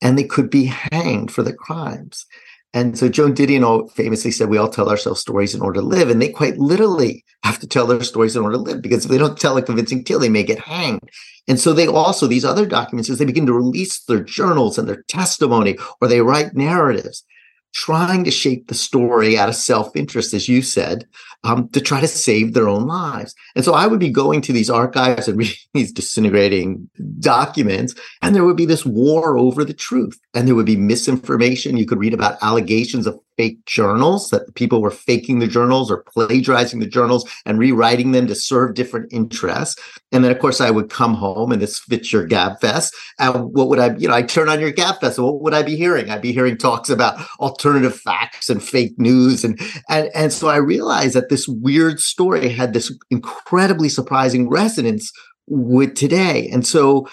and 0.00 0.16
they 0.16 0.24
could 0.24 0.50
be 0.50 0.64
hanged 0.64 1.32
for 1.32 1.42
the 1.42 1.52
crimes. 1.52 2.26
And 2.72 2.96
so 2.96 3.08
Joan 3.08 3.34
Didion 3.34 3.90
famously 3.90 4.30
said, 4.30 4.48
we 4.48 4.56
all 4.56 4.68
tell 4.68 4.88
ourselves 4.88 5.20
stories 5.20 5.54
in 5.54 5.60
order 5.60 5.80
to 5.80 5.86
live. 5.86 6.08
And 6.08 6.22
they 6.22 6.28
quite 6.28 6.56
literally 6.56 7.24
have 7.42 7.58
to 7.60 7.66
tell 7.66 7.86
their 7.86 8.02
stories 8.04 8.36
in 8.36 8.42
order 8.42 8.56
to 8.56 8.62
live 8.62 8.80
because 8.80 9.04
if 9.04 9.10
they 9.10 9.18
don't 9.18 9.38
tell 9.38 9.56
a 9.56 9.62
convincing 9.62 10.04
tale, 10.04 10.20
they 10.20 10.28
may 10.28 10.44
get 10.44 10.60
hanged. 10.60 11.10
And 11.48 11.58
so 11.58 11.72
they 11.72 11.88
also, 11.88 12.26
these 12.28 12.44
other 12.44 12.66
documents, 12.66 13.10
as 13.10 13.18
they 13.18 13.24
begin 13.24 13.46
to 13.46 13.52
release 13.52 14.04
their 14.04 14.22
journals 14.22 14.78
and 14.78 14.88
their 14.88 15.02
testimony, 15.08 15.76
or 16.00 16.06
they 16.06 16.20
write 16.20 16.54
narratives, 16.54 17.24
trying 17.72 18.24
to 18.24 18.30
shape 18.30 18.68
the 18.68 18.74
story 18.74 19.38
out 19.38 19.48
of 19.48 19.54
self-interest, 19.54 20.34
as 20.34 20.48
you 20.48 20.62
said, 20.62 21.06
um, 21.44 21.68
to 21.70 21.80
try 21.80 22.00
to 22.00 22.08
save 22.08 22.52
their 22.52 22.68
own 22.68 22.86
lives. 22.86 23.34
And 23.54 23.64
so 23.64 23.74
I 23.74 23.86
would 23.86 24.00
be 24.00 24.10
going 24.10 24.40
to 24.42 24.52
these 24.52 24.70
archives 24.70 25.28
and 25.28 25.38
reading 25.38 25.56
these 25.74 25.92
disintegrating 25.92 26.90
documents, 27.18 27.94
and 28.22 28.34
there 28.34 28.44
would 28.44 28.56
be 28.56 28.66
this 28.66 28.84
war 28.84 29.38
over 29.38 29.64
the 29.64 29.74
truth, 29.74 30.18
and 30.34 30.46
there 30.46 30.54
would 30.54 30.66
be 30.66 30.76
misinformation. 30.76 31.76
You 31.76 31.86
could 31.86 32.00
read 32.00 32.14
about 32.14 32.38
allegations 32.42 33.06
of 33.06 33.18
fake 33.40 33.64
journals 33.64 34.28
that 34.28 34.54
people 34.54 34.82
were 34.82 34.90
faking 34.90 35.38
the 35.38 35.46
journals 35.46 35.90
or 35.90 36.02
plagiarizing 36.02 36.78
the 36.78 36.86
journals 36.86 37.26
and 37.46 37.58
rewriting 37.58 38.12
them 38.12 38.26
to 38.26 38.34
serve 38.34 38.74
different 38.74 39.10
interests. 39.10 39.80
And 40.12 40.22
then, 40.22 40.30
of 40.30 40.38
course, 40.40 40.60
I 40.60 40.70
would 40.70 40.90
come 40.90 41.14
home 41.14 41.50
and 41.50 41.62
this 41.62 41.78
fits 41.78 42.12
your 42.12 42.28
gabfest. 42.28 42.92
And 43.18 43.54
what 43.54 43.68
would 43.70 43.78
I, 43.78 43.96
you 43.96 44.08
know, 44.08 44.14
I 44.14 44.20
turn 44.20 44.50
on 44.50 44.60
your 44.60 44.74
gabfest. 44.74 45.16
And 45.16 45.24
what 45.24 45.40
would 45.40 45.54
I 45.54 45.62
be 45.62 45.74
hearing? 45.74 46.10
I'd 46.10 46.20
be 46.20 46.34
hearing 46.34 46.58
talks 46.58 46.90
about 46.90 47.18
alternative 47.38 47.98
facts 47.98 48.50
and 48.50 48.62
fake 48.62 48.98
news. 48.98 49.42
And, 49.42 49.58
and, 49.88 50.10
and 50.14 50.34
so 50.34 50.48
I 50.48 50.56
realized 50.56 51.14
that 51.14 51.30
this 51.30 51.48
weird 51.48 51.98
story 51.98 52.50
had 52.50 52.74
this 52.74 52.94
incredibly 53.10 53.88
surprising 53.88 54.50
resonance 54.50 55.10
with 55.46 55.94
today. 55.94 56.50
And 56.52 56.66
so 56.66 57.08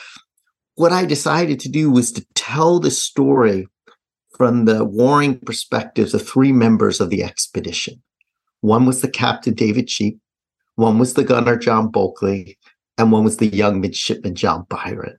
what 0.76 0.92
I 0.92 1.06
decided 1.06 1.62
to 1.62 1.70
do 1.70 1.90
was 1.90 2.12
to 2.12 2.26
tell 2.36 2.82
the 2.82 2.92
story 2.92 3.70
from 4.38 4.66
the 4.66 4.86
warring 4.86 5.40
perspectives 5.40 6.14
of 6.14 6.28
three 6.28 6.52
members 6.52 7.02
of 7.02 7.10
the 7.10 7.24
expedition. 7.24 8.02
One 8.62 8.86
was 8.86 9.02
the 9.02 9.10
captain, 9.10 9.56
David 9.56 9.88
Cheap, 9.88 10.20
one 10.76 11.00
was 11.00 11.16
the 11.16 11.24
gunner, 11.24 11.58
John 11.58 11.90
Bulkeley, 11.90 12.58
and 12.98 13.12
one 13.12 13.24
was 13.24 13.38
the 13.38 13.48
young 13.48 13.82
midshipman, 13.82 14.36
John 14.36 14.66
Byron. 14.70 15.18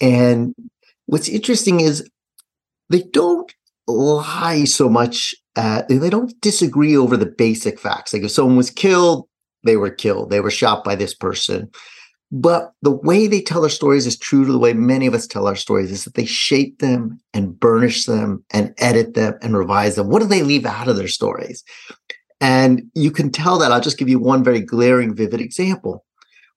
And 0.00 0.54
what's 1.06 1.28
interesting 1.28 1.80
is 1.80 2.08
they 2.90 3.02
don't 3.12 3.52
lie 3.86 4.64
so 4.64 4.88
much, 4.88 5.34
at, 5.56 5.88
they 5.88 6.10
don't 6.10 6.38
disagree 6.40 6.96
over 6.96 7.16
the 7.16 7.26
basic 7.26 7.78
facts. 7.78 8.12
Like 8.12 8.24
if 8.24 8.32
someone 8.32 8.56
was 8.56 8.70
killed, 8.70 9.28
they 9.64 9.76
were 9.76 9.90
killed, 9.90 10.30
they 10.30 10.40
were 10.40 10.50
shot 10.50 10.82
by 10.82 10.96
this 10.96 11.14
person. 11.14 11.70
But 12.34 12.72
the 12.80 12.90
way 12.90 13.26
they 13.26 13.42
tell 13.42 13.60
their 13.60 13.68
stories 13.68 14.06
is 14.06 14.16
true 14.16 14.46
to 14.46 14.50
the 14.50 14.58
way 14.58 14.72
many 14.72 15.06
of 15.06 15.12
us 15.12 15.26
tell 15.26 15.46
our 15.46 15.54
stories 15.54 15.92
is 15.92 16.04
that 16.04 16.14
they 16.14 16.24
shape 16.24 16.78
them 16.78 17.20
and 17.34 17.60
burnish 17.60 18.06
them 18.06 18.42
and 18.50 18.74
edit 18.78 19.12
them 19.12 19.34
and 19.42 19.54
revise 19.54 19.96
them. 19.96 20.08
What 20.08 20.22
do 20.22 20.28
they 20.28 20.42
leave 20.42 20.64
out 20.64 20.88
of 20.88 20.96
their 20.96 21.08
stories? 21.08 21.62
And 22.40 22.84
you 22.94 23.10
can 23.10 23.30
tell 23.30 23.58
that. 23.58 23.70
I'll 23.70 23.82
just 23.82 23.98
give 23.98 24.08
you 24.08 24.18
one 24.18 24.42
very 24.42 24.60
glaring, 24.60 25.14
vivid 25.14 25.42
example. 25.42 26.06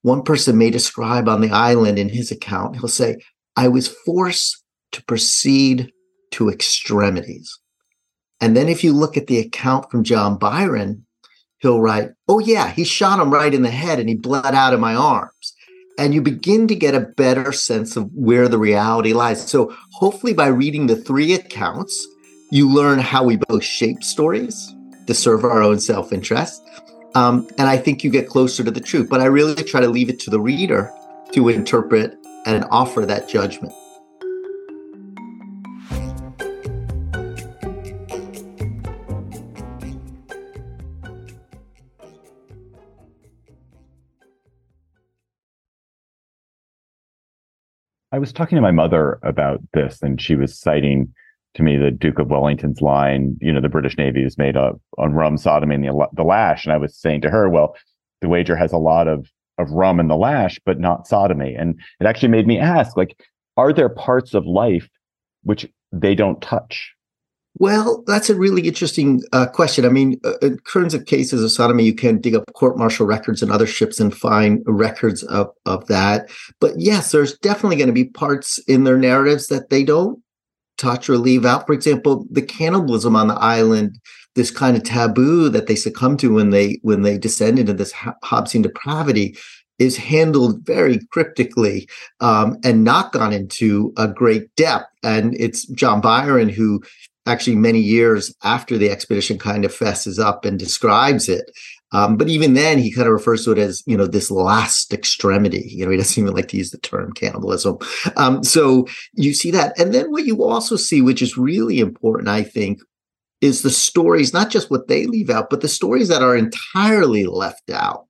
One 0.02 0.24
person 0.24 0.58
may 0.58 0.70
describe 0.70 1.28
on 1.28 1.42
the 1.42 1.52
island 1.52 2.00
in 2.00 2.08
his 2.08 2.32
account, 2.32 2.78
he'll 2.78 2.88
say, 2.88 3.18
I 3.58 3.68
was 3.68 3.88
forced 3.88 4.64
to 4.94 5.04
proceed 5.04 5.92
to 6.32 6.50
extremities. 6.50 7.60
And 8.40 8.56
then 8.56 8.70
if 8.70 8.84
you 8.84 8.94
look 8.94 9.18
at 9.18 9.28
the 9.28 9.40
account 9.40 9.92
from 9.92 10.06
John 10.06 10.38
Byron, 10.38 11.06
he'll 11.60 11.82
write, 11.82 12.12
Oh, 12.28 12.40
yeah, 12.40 12.70
he 12.70 12.86
shot 12.86 13.20
him 13.20 13.32
right 13.32 13.54
in 13.54 13.62
the 13.62 13.72
head 13.72 14.00
and 14.00 14.08
he 14.08 14.16
bled 14.16 14.56
out 14.56 14.74
of 14.74 14.80
my 14.80 14.96
arms. 14.96 15.32
And 15.98 16.14
you 16.14 16.22
begin 16.22 16.68
to 16.68 16.76
get 16.76 16.94
a 16.94 17.00
better 17.00 17.52
sense 17.52 17.96
of 17.96 18.12
where 18.14 18.48
the 18.48 18.58
reality 18.58 19.14
lies. 19.14 19.48
So, 19.48 19.76
hopefully, 19.92 20.34
by 20.34 20.48
reading 20.48 20.88
the 20.88 20.96
three 20.98 21.34
accounts, 21.34 22.06
you 22.52 22.70
learn 22.70 23.00
how 23.00 23.24
we 23.24 23.38
both 23.38 23.64
shape 23.64 24.04
stories 24.04 24.76
to 25.08 25.14
serve 25.14 25.44
our 25.44 25.62
own 25.62 25.80
self 25.80 26.12
interest. 26.12 26.62
Um, 27.16 27.48
and 27.58 27.70
I 27.70 27.78
think 27.78 28.04
you 28.04 28.10
get 28.10 28.28
closer 28.28 28.64
to 28.64 28.72
the 28.72 28.82
truth. 28.82 29.10
But 29.10 29.22
I 29.22 29.26
really 29.26 29.64
try 29.64 29.80
to 29.80 29.88
leave 29.88 30.10
it 30.10 30.20
to 30.22 30.30
the 30.30 30.40
reader 30.40 30.92
to 31.32 31.50
interpret 31.50 32.18
and 32.46 32.66
offer 32.72 33.06
that 33.06 33.30
judgment. 33.30 33.74
I 48.12 48.20
was 48.20 48.32
talking 48.32 48.56
to 48.56 48.62
my 48.62 48.72
mother 48.72 49.20
about 49.24 49.62
this, 49.74 50.02
and 50.02 50.22
she 50.22 50.36
was 50.36 50.58
citing 50.58 51.14
to 51.56 51.64
me 51.64 51.78
the 51.78 51.92
Duke 51.92 52.20
of 52.20 52.28
Wellington's 52.28 52.82
line, 52.82 53.38
you 53.42 53.52
know, 53.52 53.62
the 53.62 53.70
British 53.70 53.98
Navy 53.98 54.24
is 54.24 54.38
made 54.38 54.58
up 54.58 54.80
on 54.98 55.14
rum, 55.14 55.38
sodomy, 55.38 55.76
and 55.76 55.86
the, 55.86 56.08
the 56.14 56.24
lash. 56.24 56.66
And 56.66 56.74
I 56.74 56.78
was 56.78 56.98
saying 56.98 57.22
to 57.22 57.30
her, 57.30 57.50
well, 57.50 57.76
the 58.22 58.28
wager 58.28 58.56
has 58.56 58.74
a 58.74 58.78
lot 58.78 59.08
of 59.08 59.30
of 59.58 59.72
rum 59.72 60.00
and 60.00 60.10
the 60.10 60.16
lash, 60.16 60.60
but 60.66 60.80
not 60.80 61.08
sodomy. 61.08 61.56
And 61.56 61.80
it 62.00 62.06
actually 62.06 62.30
made 62.30 62.48
me 62.48 62.60
ask, 62.60 62.98
like, 62.98 63.18
are 63.58 63.72
there 63.72 63.90
parts 63.90 64.34
of 64.34 64.46
life 64.46 64.90
which 65.44 65.66
they 65.92 66.16
don't 66.16 66.42
touch? 66.42 66.94
Well, 67.58 68.04
that's 68.06 68.30
a 68.30 68.36
really 68.36 68.68
interesting 68.68 69.22
uh, 69.32 69.46
question. 69.48 69.86
I 69.86 69.90
mean, 69.90 70.20
uh, 70.26 70.38
in 70.42 70.58
terms 70.72 70.94
of 70.94 71.06
cases 71.06 71.42
of 71.42 71.52
sodomy, 71.52 71.86
you 71.86 71.96
can 71.96 72.20
dig 72.20 72.36
up 72.36 72.44
court 72.54 72.78
martial 72.78 73.06
records 73.06 73.42
and 73.42 73.50
other 73.50 73.66
ships 73.66 74.00
and 74.00 74.16
find 74.16 74.62
records 74.66 75.24
of, 75.24 75.48
of 75.66 75.88
that. 75.88 76.30
But 76.60 76.74
yes, 76.78 77.12
there's 77.12 77.38
definitely 77.38 77.78
going 77.78 77.88
to 77.88 77.94
be 77.94 78.06
parts 78.06 78.58
in 78.68 78.84
their 78.84 78.98
narratives 78.98 79.48
that 79.48 79.70
they 79.70 79.86
don't 79.86 80.22
touch 80.78 81.10
or 81.10 81.18
leave 81.18 81.46
out. 81.46 81.66
For 81.66 81.74
example, 81.74 82.26
the 82.30 82.42
cannibalism 82.42 83.16
on 83.16 83.30
the 83.30 83.36
island, 83.36 84.00
this 84.36 84.52
kind 84.52 84.76
of 84.76 84.84
taboo 84.84 85.48
that 85.48 85.68
they 85.68 85.76
succumb 85.76 86.18
to 86.18 86.34
when 86.34 86.50
they 86.50 86.80
when 86.82 87.04
they 87.04 87.18
descend 87.18 87.58
into 87.58 87.74
this 87.74 87.94
Hobbesian 87.94 88.64
depravity 88.64 89.38
is 89.80 89.98
handled 89.98 90.66
very 90.66 91.00
cryptically 91.12 91.88
um, 92.22 92.58
and 92.64 92.84
not 92.84 93.12
gone 93.12 93.34
into 93.34 93.94
a 93.98 94.08
great 94.08 94.54
depth. 94.56 94.86
And 95.04 95.36
it's 95.40 95.66
John 95.68 96.02
Byron 96.02 96.50
who 96.50 96.82
actually 97.26 97.56
many 97.56 97.80
years 97.80 98.34
after 98.44 98.78
the 98.78 98.90
expedition 98.90 99.38
kind 99.38 99.66
of 99.66 99.74
fesses 99.74 100.20
up 100.20 100.46
and 100.46 100.60
describes 100.60 101.28
it. 101.28 101.52
Um, 101.92 102.18
but 102.18 102.28
even 102.28 102.56
then, 102.56 102.78
he 102.78 102.92
kind 102.92 103.08
of 103.08 103.14
refers 103.14 103.46
to 103.46 103.52
it 103.52 103.58
as, 103.58 103.82
you 103.86 103.96
know, 103.96 104.08
this 104.08 104.30
last 104.30 104.94
extremity. 104.94 105.66
You 105.70 105.86
know, 105.86 105.92
he 105.92 105.98
doesn't 105.98 106.22
even 106.22 106.34
like 106.34 106.50
to 106.50 106.58
use 106.58 106.72
the 106.72 106.78
term 106.80 107.14
cannibalism. 107.14 107.78
Um, 108.18 108.44
so 108.44 108.88
you 109.14 109.34
see 109.34 109.52
that. 109.52 109.80
And 109.80 109.94
then 109.94 110.12
what 110.12 110.26
you 110.26 110.44
also 110.44 110.76
see, 110.76 111.02
which 111.02 111.22
is 111.22 111.38
really 111.38 111.80
important, 111.80 112.28
I 112.28 112.44
think, 112.44 112.80
is 113.40 113.62
the 113.62 113.70
stories, 113.70 114.34
not 114.34 114.50
just 114.50 114.72
what 114.72 114.88
they 114.88 115.06
leave 115.06 115.30
out, 115.30 115.50
but 115.50 115.62
the 115.62 115.68
stories 115.68 116.10
that 116.10 116.22
are 116.22 116.36
entirely 116.36 117.26
left 117.26 117.70
out. 117.70 118.08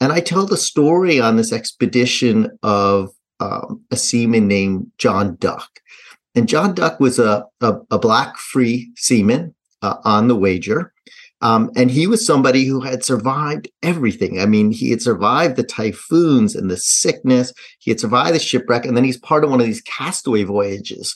And 0.00 0.12
I 0.12 0.20
tell 0.20 0.46
the 0.46 0.56
story 0.56 1.18
on 1.18 1.36
this 1.36 1.52
expedition 1.52 2.56
of 2.62 3.10
um, 3.40 3.84
a 3.90 3.96
seaman 3.96 4.46
named 4.46 4.92
John 4.98 5.36
Duck. 5.40 5.80
And 6.36 6.48
John 6.48 6.74
Duck 6.74 7.00
was 7.00 7.18
a, 7.18 7.46
a, 7.62 7.78
a 7.90 7.98
black 7.98 8.36
free 8.36 8.92
seaman 8.96 9.54
uh, 9.82 9.96
on 10.04 10.28
the 10.28 10.36
wager. 10.36 10.92
Um, 11.42 11.70
and 11.76 11.90
he 11.90 12.06
was 12.06 12.24
somebody 12.24 12.64
who 12.64 12.80
had 12.80 13.04
survived 13.04 13.68
everything. 13.82 14.40
I 14.40 14.46
mean, 14.46 14.70
he 14.70 14.90
had 14.90 15.02
survived 15.02 15.56
the 15.56 15.62
typhoons 15.62 16.54
and 16.54 16.70
the 16.70 16.76
sickness. 16.76 17.52
He 17.78 17.90
had 17.90 18.00
survived 18.00 18.34
the 18.34 18.38
shipwreck, 18.38 18.86
and 18.86 18.96
then 18.96 19.04
he's 19.04 19.18
part 19.18 19.44
of 19.44 19.50
one 19.50 19.60
of 19.60 19.66
these 19.66 19.82
castaway 19.82 20.44
voyages, 20.44 21.14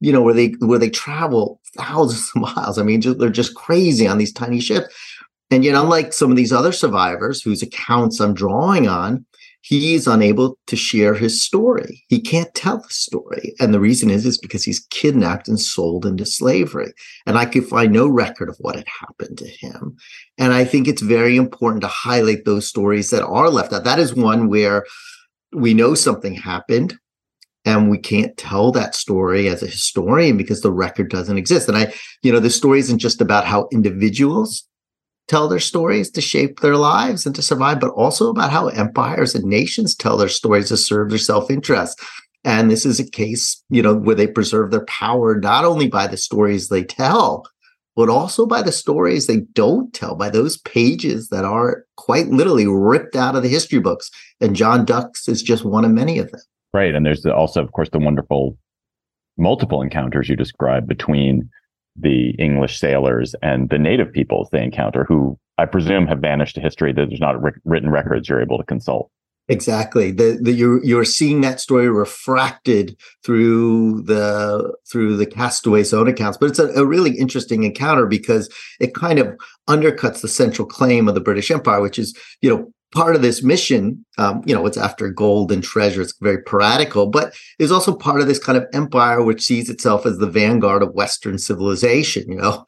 you 0.00 0.10
know, 0.10 0.22
where 0.22 0.34
they 0.34 0.54
where 0.60 0.78
they 0.78 0.88
travel 0.88 1.60
thousands 1.76 2.30
of 2.34 2.42
miles. 2.56 2.78
I 2.78 2.82
mean, 2.82 3.02
just, 3.02 3.18
they're 3.18 3.28
just 3.28 3.54
crazy 3.56 4.06
on 4.06 4.16
these 4.16 4.32
tiny 4.32 4.60
ships. 4.60 4.86
And 5.50 5.64
yet, 5.64 5.74
unlike 5.74 6.12
some 6.12 6.30
of 6.30 6.36
these 6.36 6.52
other 6.52 6.72
survivors 6.72 7.42
whose 7.42 7.62
accounts 7.62 8.20
I'm 8.20 8.34
drawing 8.34 8.88
on, 8.88 9.24
he's 9.68 10.06
unable 10.06 10.58
to 10.66 10.76
share 10.76 11.12
his 11.12 11.42
story. 11.42 12.02
He 12.08 12.20
can't 12.20 12.52
tell 12.54 12.78
the 12.78 12.88
story. 12.88 13.54
And 13.60 13.74
the 13.74 13.80
reason 13.80 14.08
is, 14.08 14.24
is 14.24 14.38
because 14.38 14.64
he's 14.64 14.86
kidnapped 14.88 15.46
and 15.46 15.60
sold 15.60 16.06
into 16.06 16.24
slavery. 16.24 16.92
And 17.26 17.36
I 17.36 17.44
could 17.44 17.66
find 17.66 17.92
no 17.92 18.08
record 18.08 18.48
of 18.48 18.56
what 18.60 18.76
had 18.76 18.86
happened 19.00 19.36
to 19.38 19.46
him. 19.46 19.96
And 20.38 20.54
I 20.54 20.64
think 20.64 20.88
it's 20.88 21.02
very 21.02 21.36
important 21.36 21.82
to 21.82 21.88
highlight 21.88 22.46
those 22.46 22.66
stories 22.66 23.10
that 23.10 23.22
are 23.22 23.50
left 23.50 23.74
out. 23.74 23.84
That 23.84 23.98
is 23.98 24.14
one 24.14 24.48
where 24.48 24.86
we 25.52 25.74
know 25.74 25.94
something 25.94 26.34
happened 26.34 26.98
and 27.66 27.90
we 27.90 27.98
can't 27.98 28.36
tell 28.38 28.72
that 28.72 28.94
story 28.94 29.48
as 29.48 29.62
a 29.62 29.66
historian 29.66 30.38
because 30.38 30.62
the 30.62 30.72
record 30.72 31.10
doesn't 31.10 31.36
exist. 31.36 31.68
And 31.68 31.76
I, 31.76 31.92
you 32.22 32.32
know, 32.32 32.40
the 32.40 32.48
story 32.48 32.78
isn't 32.78 33.00
just 33.00 33.20
about 33.20 33.44
how 33.44 33.68
individuals 33.70 34.67
tell 35.28 35.48
their 35.48 35.60
stories 35.60 36.10
to 36.10 36.20
shape 36.20 36.60
their 36.60 36.76
lives 36.76 37.26
and 37.26 37.34
to 37.34 37.42
survive, 37.42 37.80
but 37.80 37.90
also 37.90 38.30
about 38.30 38.50
how 38.50 38.68
empires 38.68 39.34
and 39.34 39.44
nations 39.44 39.94
tell 39.94 40.16
their 40.16 40.28
stories 40.28 40.68
to 40.68 40.76
serve 40.76 41.10
their 41.10 41.18
self-interest. 41.18 42.00
And 42.44 42.70
this 42.70 42.86
is 42.86 42.98
a 42.98 43.08
case, 43.08 43.62
you 43.68 43.82
know, 43.82 43.94
where 43.94 44.14
they 44.14 44.26
preserve 44.26 44.70
their 44.70 44.84
power 44.86 45.38
not 45.38 45.64
only 45.64 45.88
by 45.88 46.06
the 46.06 46.16
stories 46.16 46.68
they 46.68 46.82
tell, 46.82 47.44
but 47.94 48.08
also 48.08 48.46
by 48.46 48.62
the 48.62 48.72
stories 48.72 49.26
they 49.26 49.40
don't 49.54 49.92
tell, 49.92 50.14
by 50.14 50.30
those 50.30 50.56
pages 50.58 51.28
that 51.28 51.44
are 51.44 51.84
quite 51.96 52.28
literally 52.28 52.66
ripped 52.66 53.16
out 53.16 53.34
of 53.34 53.42
the 53.42 53.48
history 53.48 53.80
books. 53.80 54.10
And 54.40 54.54
John 54.54 54.84
Duck's 54.84 55.28
is 55.28 55.42
just 55.42 55.64
one 55.64 55.84
of 55.84 55.90
many 55.90 56.18
of 56.18 56.30
them. 56.30 56.40
Right. 56.72 56.94
And 56.94 57.04
there's 57.04 57.26
also, 57.26 57.62
of 57.62 57.72
course, 57.72 57.88
the 57.90 57.98
wonderful 57.98 58.56
multiple 59.36 59.82
encounters 59.82 60.28
you 60.28 60.36
described 60.36 60.88
between 60.88 61.48
the 61.98 62.30
English 62.38 62.78
sailors 62.78 63.34
and 63.42 63.68
the 63.70 63.78
native 63.78 64.12
peoples 64.12 64.48
they 64.50 64.62
encounter, 64.62 65.04
who 65.04 65.38
I 65.58 65.66
presume 65.66 66.06
have 66.06 66.20
vanished 66.20 66.54
to 66.56 66.60
history. 66.60 66.92
That 66.92 67.08
there's 67.08 67.20
not 67.20 67.36
written 67.64 67.90
records 67.90 68.28
you're 68.28 68.42
able 68.42 68.58
to 68.58 68.64
consult. 68.64 69.10
Exactly. 69.50 70.10
The, 70.10 70.38
the 70.40 70.52
you're 70.52 70.84
you're 70.84 71.06
seeing 71.06 71.40
that 71.40 71.58
story 71.58 71.88
refracted 71.88 72.96
through 73.24 74.02
the 74.02 74.74
through 74.90 75.16
the 75.16 75.24
castaway's 75.24 75.94
own 75.94 76.06
accounts. 76.06 76.36
But 76.36 76.50
it's 76.50 76.58
a, 76.58 76.68
a 76.74 76.84
really 76.84 77.16
interesting 77.16 77.62
encounter 77.62 78.04
because 78.04 78.52
it 78.78 78.94
kind 78.94 79.18
of 79.18 79.38
undercuts 79.66 80.20
the 80.20 80.28
central 80.28 80.68
claim 80.68 81.08
of 81.08 81.14
the 81.14 81.20
British 81.20 81.50
Empire, 81.50 81.80
which 81.80 81.98
is, 81.98 82.14
you 82.42 82.50
know, 82.50 82.72
part 82.92 83.14
of 83.14 83.22
this 83.22 83.42
mission, 83.42 84.04
um, 84.16 84.42
you 84.46 84.54
know, 84.54 84.64
it's 84.66 84.76
after 84.76 85.10
gold 85.10 85.52
and 85.52 85.62
treasure. 85.62 86.00
It's 86.00 86.14
very 86.20 86.42
piratical, 86.42 87.06
but 87.06 87.34
is 87.58 87.70
also 87.70 87.94
part 87.94 88.20
of 88.20 88.26
this 88.26 88.38
kind 88.38 88.56
of 88.56 88.66
empire 88.72 89.22
which 89.22 89.42
sees 89.42 89.68
itself 89.68 90.06
as 90.06 90.18
the 90.18 90.30
vanguard 90.30 90.82
of 90.82 90.94
Western 90.94 91.38
civilization, 91.38 92.30
you 92.30 92.36
know, 92.36 92.64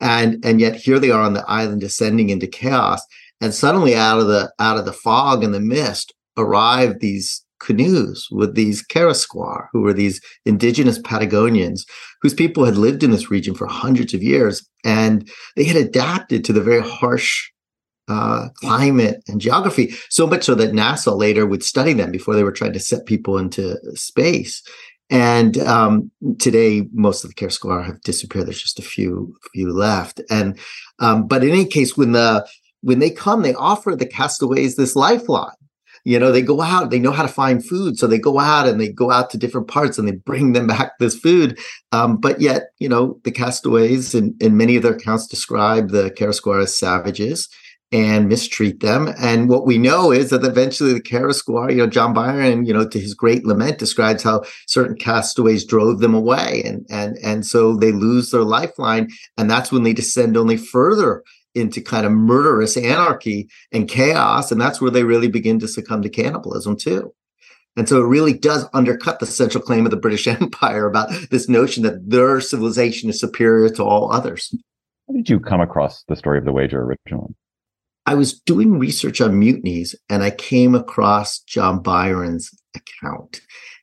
and 0.00 0.44
and 0.44 0.60
yet 0.60 0.76
here 0.76 0.98
they 0.98 1.10
are 1.10 1.22
on 1.22 1.34
the 1.34 1.44
island 1.48 1.80
descending 1.80 2.30
into 2.30 2.46
chaos, 2.46 3.02
and 3.40 3.54
suddenly 3.54 3.94
out 3.94 4.20
of 4.20 4.28
the 4.28 4.52
out 4.58 4.78
of 4.78 4.84
the 4.84 4.92
fog 4.92 5.42
and 5.42 5.54
the 5.54 5.60
mist 5.60 6.14
arrive 6.36 7.00
these 7.00 7.44
canoes 7.60 8.28
with 8.30 8.54
these 8.54 8.86
Kawésqar, 8.86 9.68
who 9.72 9.80
were 9.80 9.94
these 9.94 10.20
indigenous 10.44 10.98
Patagonians 10.98 11.86
whose 12.20 12.34
people 12.34 12.64
had 12.64 12.76
lived 12.76 13.02
in 13.02 13.10
this 13.10 13.30
region 13.30 13.54
for 13.54 13.66
hundreds 13.66 14.14
of 14.14 14.22
years, 14.22 14.66
and 14.84 15.28
they 15.56 15.64
had 15.64 15.76
adapted 15.76 16.44
to 16.44 16.52
the 16.52 16.62
very 16.62 16.80
harsh 16.80 17.50
uh, 18.08 18.48
climate 18.56 19.22
and 19.28 19.40
geography, 19.40 19.94
so 20.10 20.26
much 20.26 20.44
so 20.44 20.54
that 20.54 20.72
NASA 20.72 21.16
later 21.16 21.46
would 21.46 21.62
study 21.62 21.92
them 21.92 22.10
before 22.10 22.34
they 22.34 22.44
were 22.44 22.52
trying 22.52 22.72
to 22.72 22.80
set 22.80 23.06
people 23.06 23.38
into 23.38 23.76
space. 23.96 24.62
And 25.10 25.58
um, 25.58 26.10
today, 26.38 26.88
most 26.92 27.24
of 27.24 27.30
the 27.30 27.34
Kawésqar 27.34 27.84
have 27.84 28.00
disappeared. 28.02 28.46
There's 28.46 28.62
just 28.62 28.78
a 28.78 28.82
few 28.82 29.34
few 29.52 29.72
left. 29.72 30.20
And 30.30 30.58
um, 30.98 31.26
but 31.26 31.44
in 31.44 31.50
any 31.50 31.66
case, 31.66 31.96
when 31.96 32.12
the 32.12 32.46
when 32.80 32.98
they 32.98 33.10
come, 33.10 33.42
they 33.42 33.54
offer 33.54 33.94
the 33.94 34.06
castaways 34.06 34.76
this 34.76 34.96
lifeline. 34.96 35.52
You 36.06 36.18
know, 36.18 36.30
they 36.30 36.42
go 36.42 36.60
out, 36.60 36.90
they 36.90 36.98
know 36.98 37.12
how 37.12 37.22
to 37.22 37.28
find 37.28 37.64
food. 37.64 37.98
So 37.98 38.06
they 38.06 38.18
go 38.18 38.38
out 38.38 38.68
and 38.68 38.78
they 38.78 38.88
go 38.88 39.10
out 39.10 39.30
to 39.30 39.38
different 39.38 39.68
parts 39.68 39.98
and 39.98 40.06
they 40.06 40.12
bring 40.12 40.52
them 40.52 40.66
back 40.66 40.98
this 40.98 41.18
food. 41.18 41.58
Um, 41.92 42.18
but 42.18 42.42
yet, 42.42 42.64
you 42.78 42.90
know, 42.90 43.18
the 43.24 43.30
castaways 43.30 44.14
in, 44.14 44.36
in 44.38 44.58
many 44.58 44.76
of 44.76 44.82
their 44.82 44.92
accounts 44.94 45.26
describe 45.26 45.90
the 45.90 46.10
Kawésqar 46.10 46.62
as 46.62 46.76
savages 46.76 47.48
and 47.94 48.28
mistreat 48.28 48.80
them. 48.80 49.14
And 49.20 49.48
what 49.48 49.66
we 49.66 49.78
know 49.78 50.10
is 50.10 50.30
that 50.30 50.44
eventually 50.44 50.92
the 50.92 51.00
Kawésqar, 51.00 51.70
you 51.70 51.76
know, 51.76 51.86
John 51.86 52.12
Byron, 52.12 52.66
you 52.66 52.74
know, 52.74 52.88
to 52.88 52.98
his 52.98 53.14
great 53.14 53.44
lament, 53.46 53.78
describes 53.78 54.24
how 54.24 54.42
certain 54.66 54.96
castaways 54.96 55.64
drove 55.64 56.00
them 56.00 56.12
away, 56.12 56.60
and 56.66 56.84
and 56.90 57.16
and 57.22 57.46
so 57.46 57.76
they 57.76 57.92
lose 57.92 58.32
their 58.32 58.42
lifeline, 58.42 59.10
and 59.38 59.48
that's 59.48 59.70
when 59.70 59.84
they 59.84 59.92
descend 59.92 60.36
only 60.36 60.56
further 60.56 61.22
into 61.54 61.80
kind 61.80 62.04
of 62.04 62.10
murderous 62.10 62.76
anarchy 62.76 63.48
and 63.70 63.88
chaos. 63.88 64.50
And 64.50 64.60
that's 64.60 64.80
where 64.80 64.90
they 64.90 65.04
really 65.04 65.28
begin 65.28 65.60
to 65.60 65.68
succumb 65.68 66.02
to 66.02 66.08
cannibalism 66.08 66.76
too. 66.76 67.14
And 67.76 67.88
so 67.88 68.02
it 68.02 68.08
really 68.08 68.32
does 68.32 68.66
undercut 68.74 69.20
the 69.20 69.26
central 69.26 69.62
claim 69.62 69.84
of 69.84 69.92
the 69.92 69.96
British 69.96 70.26
Empire 70.40 70.88
about 70.88 71.10
this 71.30 71.48
notion 71.48 71.84
that 71.84 72.10
their 72.10 72.40
civilization 72.40 73.08
is 73.08 73.20
superior 73.20 73.68
to 73.68 73.84
all 73.84 74.10
others. 74.10 74.52
How 75.06 75.14
did 75.14 75.30
you 75.30 75.38
come 75.38 75.60
across 75.60 76.02
the 76.08 76.16
story 76.16 76.38
of 76.38 76.44
the 76.44 76.52
wager 76.52 76.82
originally? 76.82 77.36
I 78.06 78.14
was 78.14 78.38
doing 78.40 78.78
research 78.78 79.20
on 79.20 79.40
mutinies 79.40 79.94
and 80.10 80.22
I 80.22 80.30
came 80.30 80.74
across 80.74 81.40
John 81.40 81.80
Byron's 81.80 82.50
account. 82.74 83.40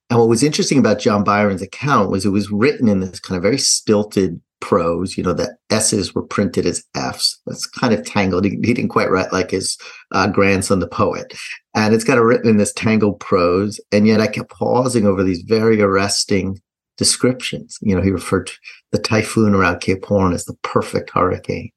And 0.09 0.19
what 0.19 0.29
was 0.29 0.43
interesting 0.43 0.77
about 0.77 0.99
John 0.99 1.23
Byron's 1.23 1.61
account 1.61 2.11
was 2.11 2.25
it 2.25 2.29
was 2.29 2.51
written 2.51 2.87
in 2.87 2.99
this 2.99 3.19
kind 3.19 3.37
of 3.37 3.43
very 3.43 3.57
stilted 3.57 4.39
prose. 4.59 5.17
You 5.17 5.23
know, 5.23 5.33
the 5.33 5.55
S's 5.69 6.13
were 6.13 6.21
printed 6.21 6.65
as 6.65 6.83
F's. 6.95 7.39
That's 7.47 7.65
kind 7.65 7.93
of 7.93 8.05
tangled. 8.05 8.45
He, 8.45 8.51
he 8.51 8.73
didn't 8.73 8.89
quite 8.89 9.09
write 9.09 9.33
like 9.33 9.51
his 9.51 9.77
uh, 10.11 10.27
grandson, 10.27 10.79
the 10.79 10.87
poet. 10.87 11.33
And 11.75 11.93
it's 11.93 12.03
kind 12.03 12.19
of 12.19 12.25
written 12.25 12.49
in 12.49 12.57
this 12.57 12.73
tangled 12.73 13.19
prose. 13.19 13.79
And 13.91 14.05
yet 14.05 14.21
I 14.21 14.27
kept 14.27 14.51
pausing 14.51 15.07
over 15.07 15.23
these 15.23 15.41
very 15.41 15.81
arresting 15.81 16.61
descriptions. 16.97 17.77
You 17.81 17.95
know, 17.95 18.01
he 18.01 18.11
referred 18.11 18.47
to 18.47 18.53
the 18.91 18.99
typhoon 18.99 19.55
around 19.55 19.79
Cape 19.79 20.05
Horn 20.05 20.33
as 20.33 20.45
the 20.45 20.55
perfect 20.61 21.11
hurricane. 21.13 21.71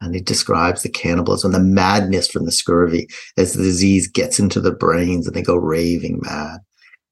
And 0.00 0.14
he 0.14 0.20
describes 0.20 0.82
the 0.82 0.90
cannibalism, 0.90 1.52
the 1.52 1.60
madness 1.60 2.28
from 2.28 2.44
the 2.44 2.52
scurvy 2.52 3.08
as 3.38 3.54
the 3.54 3.62
disease 3.62 4.08
gets 4.08 4.38
into 4.38 4.60
the 4.60 4.72
brains 4.72 5.26
and 5.26 5.34
they 5.34 5.42
go 5.42 5.56
raving 5.56 6.20
mad. 6.22 6.58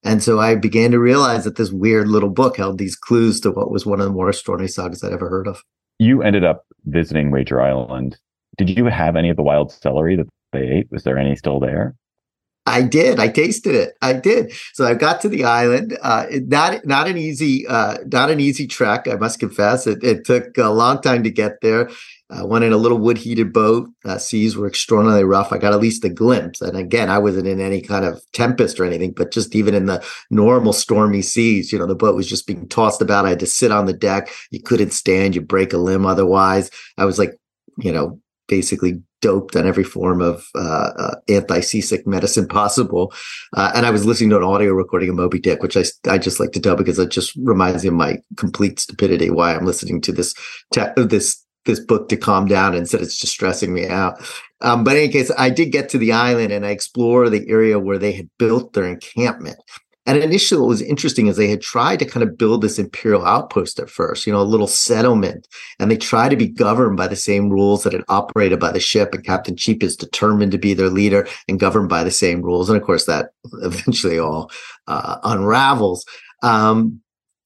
And 0.04 0.22
so 0.22 0.38
I 0.38 0.54
began 0.54 0.90
to 0.90 0.98
realize 0.98 1.44
that 1.44 1.56
this 1.56 1.72
weird 1.72 2.08
little 2.08 2.28
book 2.28 2.58
held 2.58 2.76
these 2.76 2.94
clues 2.94 3.40
to 3.40 3.50
what 3.50 3.70
was 3.70 3.86
one 3.86 4.00
of 4.00 4.06
the 4.06 4.12
more 4.12 4.28
extraordinary 4.28 4.68
sagas 4.68 5.02
I'd 5.02 5.14
ever 5.14 5.30
heard 5.30 5.48
of. 5.48 5.62
You 5.98 6.22
ended 6.22 6.44
up 6.44 6.66
visiting 6.84 7.30
Wager 7.30 7.60
Island. 7.60 8.18
Did 8.58 8.68
you 8.68 8.84
have 8.84 9.16
any 9.16 9.30
of 9.30 9.36
the 9.36 9.42
wild 9.42 9.72
celery 9.72 10.16
that 10.16 10.26
they 10.52 10.68
ate? 10.68 10.88
Was 10.90 11.04
there 11.04 11.18
any 11.18 11.34
still 11.36 11.58
there? 11.58 11.96
I 12.66 12.82
did. 12.82 13.20
I 13.20 13.28
tasted 13.28 13.74
it. 13.74 13.94
I 14.00 14.14
did. 14.14 14.52
So 14.72 14.86
I 14.86 14.94
got 14.94 15.20
to 15.20 15.28
the 15.28 15.44
island. 15.44 15.98
Uh, 16.02 16.26
not 16.30 16.84
not 16.86 17.08
an 17.08 17.18
easy 17.18 17.66
uh, 17.66 17.98
not 18.06 18.30
an 18.30 18.40
easy 18.40 18.66
trek. 18.66 19.06
I 19.06 19.16
must 19.16 19.38
confess. 19.38 19.86
It, 19.86 20.02
it 20.02 20.24
took 20.24 20.56
a 20.56 20.70
long 20.70 21.02
time 21.02 21.22
to 21.24 21.30
get 21.30 21.60
there. 21.60 21.90
I 22.30 22.42
went 22.42 22.64
in 22.64 22.72
a 22.72 22.78
little 22.78 22.98
wood 22.98 23.18
heated 23.18 23.52
boat. 23.52 23.88
Uh, 24.04 24.16
seas 24.16 24.56
were 24.56 24.66
extraordinarily 24.66 25.24
rough. 25.24 25.52
I 25.52 25.58
got 25.58 25.74
at 25.74 25.80
least 25.80 26.04
a 26.04 26.08
glimpse. 26.08 26.60
And 26.62 26.76
again, 26.76 27.10
I 27.10 27.18
wasn't 27.18 27.46
in 27.46 27.60
any 27.60 27.82
kind 27.82 28.04
of 28.04 28.20
tempest 28.32 28.80
or 28.80 28.84
anything, 28.84 29.12
but 29.12 29.30
just 29.30 29.54
even 29.54 29.74
in 29.74 29.86
the 29.86 30.02
normal 30.30 30.72
stormy 30.72 31.20
seas, 31.20 31.70
you 31.70 31.78
know, 31.78 31.86
the 31.86 31.94
boat 31.94 32.16
was 32.16 32.28
just 32.28 32.46
being 32.46 32.66
tossed 32.68 33.02
about. 33.02 33.26
I 33.26 33.30
had 33.30 33.40
to 33.40 33.46
sit 33.46 33.70
on 33.70 33.84
the 33.84 33.92
deck. 33.92 34.30
You 34.50 34.62
couldn't 34.62 34.92
stand. 34.92 35.34
You 35.34 35.42
break 35.42 35.72
a 35.74 35.78
limb 35.78 36.06
otherwise. 36.06 36.70
I 36.96 37.04
was 37.04 37.18
like, 37.18 37.38
you 37.78 37.92
know, 37.92 38.20
basically 38.48 39.02
doped 39.20 39.56
on 39.56 39.66
every 39.66 39.84
form 39.84 40.20
of 40.20 40.46
uh, 40.54 40.90
uh, 40.98 41.14
anti-seasick 41.28 42.06
medicine 42.06 42.48
possible. 42.60 43.12
Uh, 43.54 43.72
and 43.74 43.86
I 43.86 43.90
was 43.90 44.06
listening 44.06 44.30
to 44.30 44.36
an 44.38 44.42
audio 44.42 44.72
recording 44.72 45.10
of 45.10 45.16
Moby 45.16 45.40
Dick, 45.40 45.62
which 45.62 45.76
I, 45.76 45.84
I 46.08 46.18
just 46.18 46.40
like 46.40 46.52
to 46.52 46.60
tell 46.60 46.76
because 46.76 46.98
it 46.98 47.10
just 47.10 47.34
reminds 47.36 47.82
me 47.82 47.88
of 47.88 47.94
my 47.94 48.18
complete 48.36 48.80
stupidity 48.80 49.30
why 49.30 49.54
I'm 49.54 49.66
listening 49.66 50.00
to 50.02 50.12
this 50.12 50.34
te- 50.72 50.92
this 50.96 51.43
this 51.64 51.80
book 51.80 52.08
to 52.08 52.16
calm 52.16 52.46
down 52.46 52.74
and 52.74 52.88
said 52.88 53.00
it's 53.00 53.18
just 53.18 53.32
stressing 53.32 53.72
me 53.72 53.86
out. 53.86 54.20
Um, 54.60 54.84
but 54.84 54.96
in 54.96 55.04
any 55.04 55.12
case, 55.12 55.30
I 55.36 55.50
did 55.50 55.72
get 55.72 55.88
to 55.90 55.98
the 55.98 56.12
island 56.12 56.52
and 56.52 56.64
I 56.64 56.70
explored 56.70 57.30
the 57.30 57.48
area 57.48 57.78
where 57.78 57.98
they 57.98 58.12
had 58.12 58.30
built 58.38 58.72
their 58.72 58.86
encampment. 58.86 59.58
And 60.06 60.18
initially, 60.18 60.60
what 60.60 60.68
was 60.68 60.82
interesting 60.82 61.28
is 61.28 61.36
they 61.36 61.48
had 61.48 61.62
tried 61.62 61.98
to 62.00 62.04
kind 62.04 62.22
of 62.22 62.36
build 62.36 62.60
this 62.60 62.78
imperial 62.78 63.24
outpost 63.24 63.78
at 63.78 63.88
first, 63.88 64.26
you 64.26 64.32
know, 64.32 64.40
a 64.40 64.42
little 64.42 64.66
settlement, 64.66 65.48
and 65.78 65.90
they 65.90 65.96
try 65.96 66.28
to 66.28 66.36
be 66.36 66.46
governed 66.46 66.98
by 66.98 67.08
the 67.08 67.16
same 67.16 67.48
rules 67.48 67.84
that 67.84 67.94
had 67.94 68.04
operated 68.08 68.60
by 68.60 68.70
the 68.70 68.80
ship. 68.80 69.14
And 69.14 69.24
Captain 69.24 69.56
Cheap 69.56 69.82
is 69.82 69.96
determined 69.96 70.52
to 70.52 70.58
be 70.58 70.74
their 70.74 70.90
leader 70.90 71.26
and 71.48 71.58
governed 71.58 71.88
by 71.88 72.04
the 72.04 72.10
same 72.10 72.42
rules. 72.42 72.68
And 72.68 72.78
of 72.78 72.84
course, 72.84 73.06
that 73.06 73.30
eventually 73.62 74.18
all 74.18 74.50
uh, 74.86 75.18
unravels. 75.24 76.04
Um, 76.42 77.00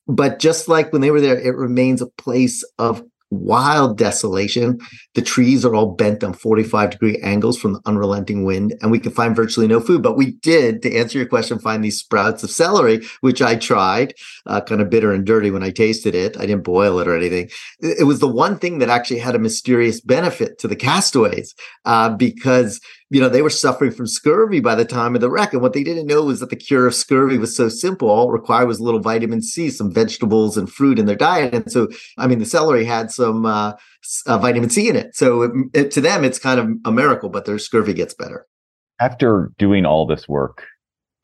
but 0.08 0.40
just 0.40 0.68
like 0.68 0.92
when 0.92 1.02
they 1.02 1.12
were 1.12 1.20
there, 1.20 1.38
it 1.38 1.54
remains 1.54 2.02
a 2.02 2.06
place 2.06 2.64
of 2.78 3.04
wild 3.30 3.98
desolation. 3.98 4.78
The 5.14 5.22
trees 5.22 5.64
are 5.64 5.74
all 5.74 5.92
bent 5.94 6.24
on 6.24 6.32
45 6.32 6.90
degree 6.90 7.18
angles 7.18 7.58
from 7.58 7.74
the 7.74 7.80
unrelenting 7.86 8.44
wind, 8.44 8.74
and 8.80 8.90
we 8.90 8.98
can 8.98 9.12
find 9.12 9.36
virtually 9.36 9.66
no 9.66 9.80
food. 9.80 10.02
But 10.02 10.16
we 10.16 10.32
did, 10.32 10.82
to 10.82 10.96
answer 10.96 11.18
your 11.18 11.26
question, 11.26 11.58
find 11.58 11.84
these 11.84 11.98
sprouts 11.98 12.42
of 12.42 12.50
celery, 12.50 13.00
which 13.20 13.42
I 13.42 13.56
tried, 13.56 14.14
uh, 14.46 14.60
kind 14.60 14.80
of 14.80 14.90
bitter 14.90 15.12
and 15.12 15.26
dirty 15.26 15.50
when 15.50 15.62
I 15.62 15.70
tasted 15.70 16.14
it. 16.14 16.36
I 16.36 16.46
didn't 16.46 16.64
boil 16.64 16.98
it 17.00 17.08
or 17.08 17.16
anything. 17.16 17.50
It 17.80 18.06
was 18.06 18.20
the 18.20 18.28
one 18.28 18.58
thing 18.58 18.78
that 18.78 18.88
actually 18.88 19.20
had 19.20 19.34
a 19.34 19.40
mysterious 19.40 20.00
benefit 20.00 20.58
to 20.60 20.68
the 20.68 20.76
castaways 20.76 21.54
uh, 21.84 22.10
because 22.10 22.80
you 23.10 23.20
know, 23.20 23.28
they 23.28 23.42
were 23.42 23.50
suffering 23.50 23.90
from 23.90 24.06
scurvy 24.06 24.60
by 24.60 24.74
the 24.74 24.84
time 24.84 25.14
of 25.14 25.20
the 25.20 25.30
wreck. 25.30 25.52
And 25.52 25.62
what 25.62 25.72
they 25.72 25.82
didn't 25.82 26.06
know 26.06 26.24
was 26.24 26.40
that 26.40 26.50
the 26.50 26.56
cure 26.56 26.86
of 26.86 26.94
scurvy 26.94 27.38
was 27.38 27.56
so 27.56 27.68
simple. 27.68 28.10
All 28.10 28.28
it 28.28 28.32
required 28.32 28.66
was 28.66 28.80
a 28.80 28.84
little 28.84 29.00
vitamin 29.00 29.40
C, 29.40 29.70
some 29.70 29.92
vegetables 29.92 30.58
and 30.58 30.70
fruit 30.70 30.98
in 30.98 31.06
their 31.06 31.16
diet. 31.16 31.54
And 31.54 31.72
so, 31.72 31.88
I 32.18 32.26
mean, 32.26 32.38
the 32.38 32.44
celery 32.44 32.84
had 32.84 33.10
some 33.10 33.46
uh, 33.46 33.72
uh, 34.26 34.38
vitamin 34.38 34.68
C 34.68 34.90
in 34.90 34.96
it. 34.96 35.16
So 35.16 35.42
it, 35.42 35.52
it, 35.72 35.90
to 35.92 36.02
them, 36.02 36.22
it's 36.22 36.38
kind 36.38 36.60
of 36.60 36.68
a 36.84 36.92
miracle, 36.92 37.30
but 37.30 37.46
their 37.46 37.58
scurvy 37.58 37.94
gets 37.94 38.12
better. 38.12 38.46
After 39.00 39.52
doing 39.58 39.86
all 39.86 40.06
this 40.06 40.28
work 40.28 40.66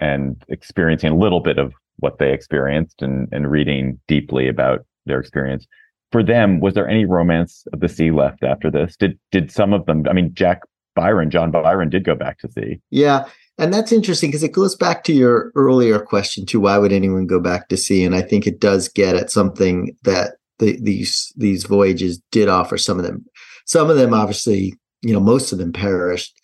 and 0.01 0.43
experiencing 0.49 1.11
a 1.11 1.17
little 1.17 1.41
bit 1.41 1.59
of 1.59 1.75
what 1.97 2.19
they 2.19 2.33
experienced 2.33 3.03
and, 3.03 3.29
and 3.31 3.51
reading 3.51 4.01
deeply 4.09 4.49
about 4.49 4.87
their 5.05 5.21
experience, 5.21 5.67
for 6.13 6.23
them, 6.23 6.61
was 6.61 6.75
there 6.75 6.89
any 6.89 7.05
romance 7.05 7.67
of 7.73 7.81
the 7.81 7.89
sea 7.89 8.11
left 8.11 8.43
after 8.45 8.71
this? 8.71 8.97
Did 8.97 9.19
did 9.33 9.51
some 9.51 9.73
of 9.73 9.85
them? 9.87 10.05
I 10.09 10.13
mean, 10.13 10.33
Jack 10.33 10.61
Byron, 10.95 11.31
John 11.31 11.51
Byron, 11.51 11.91
did 11.91 12.05
go 12.05 12.15
back 12.15 12.39
to 12.41 12.51
sea. 12.51 12.81
Yeah. 12.91 13.27
And 13.59 13.73
that's 13.73 13.93
interesting 13.93 14.31
because 14.31 14.43
it 14.43 14.53
goes 14.53 14.75
back 14.75 15.05
to 15.05 15.13
your 15.13 15.53
earlier 15.55 16.01
question 16.01 16.45
too. 16.45 16.61
Why 16.61 16.79
would 16.79 16.93
anyone 16.93 17.27
go 17.27 17.39
back 17.39 17.69
to 17.69 17.77
sea? 17.77 18.05
And 18.05 18.15
I 18.15 18.23
think 18.23 18.47
it 18.47 18.61
does 18.61 18.89
get 18.89 19.15
at 19.15 19.31
something 19.31 19.97
that 20.03 20.37
the, 20.59 20.79
these 20.81 21.33
these 21.37 21.65
voyages 21.65 22.21
did 22.33 22.49
offer. 22.49 22.77
Some 22.79 22.99
of 22.99 23.05
them, 23.05 23.25
some 23.65 23.91
of 23.91 23.97
them 23.97 24.13
obviously, 24.13 24.75
you 25.03 25.13
know, 25.13 25.21
most 25.21 25.53
of 25.53 25.59
them 25.59 25.73
perished. 25.73 26.37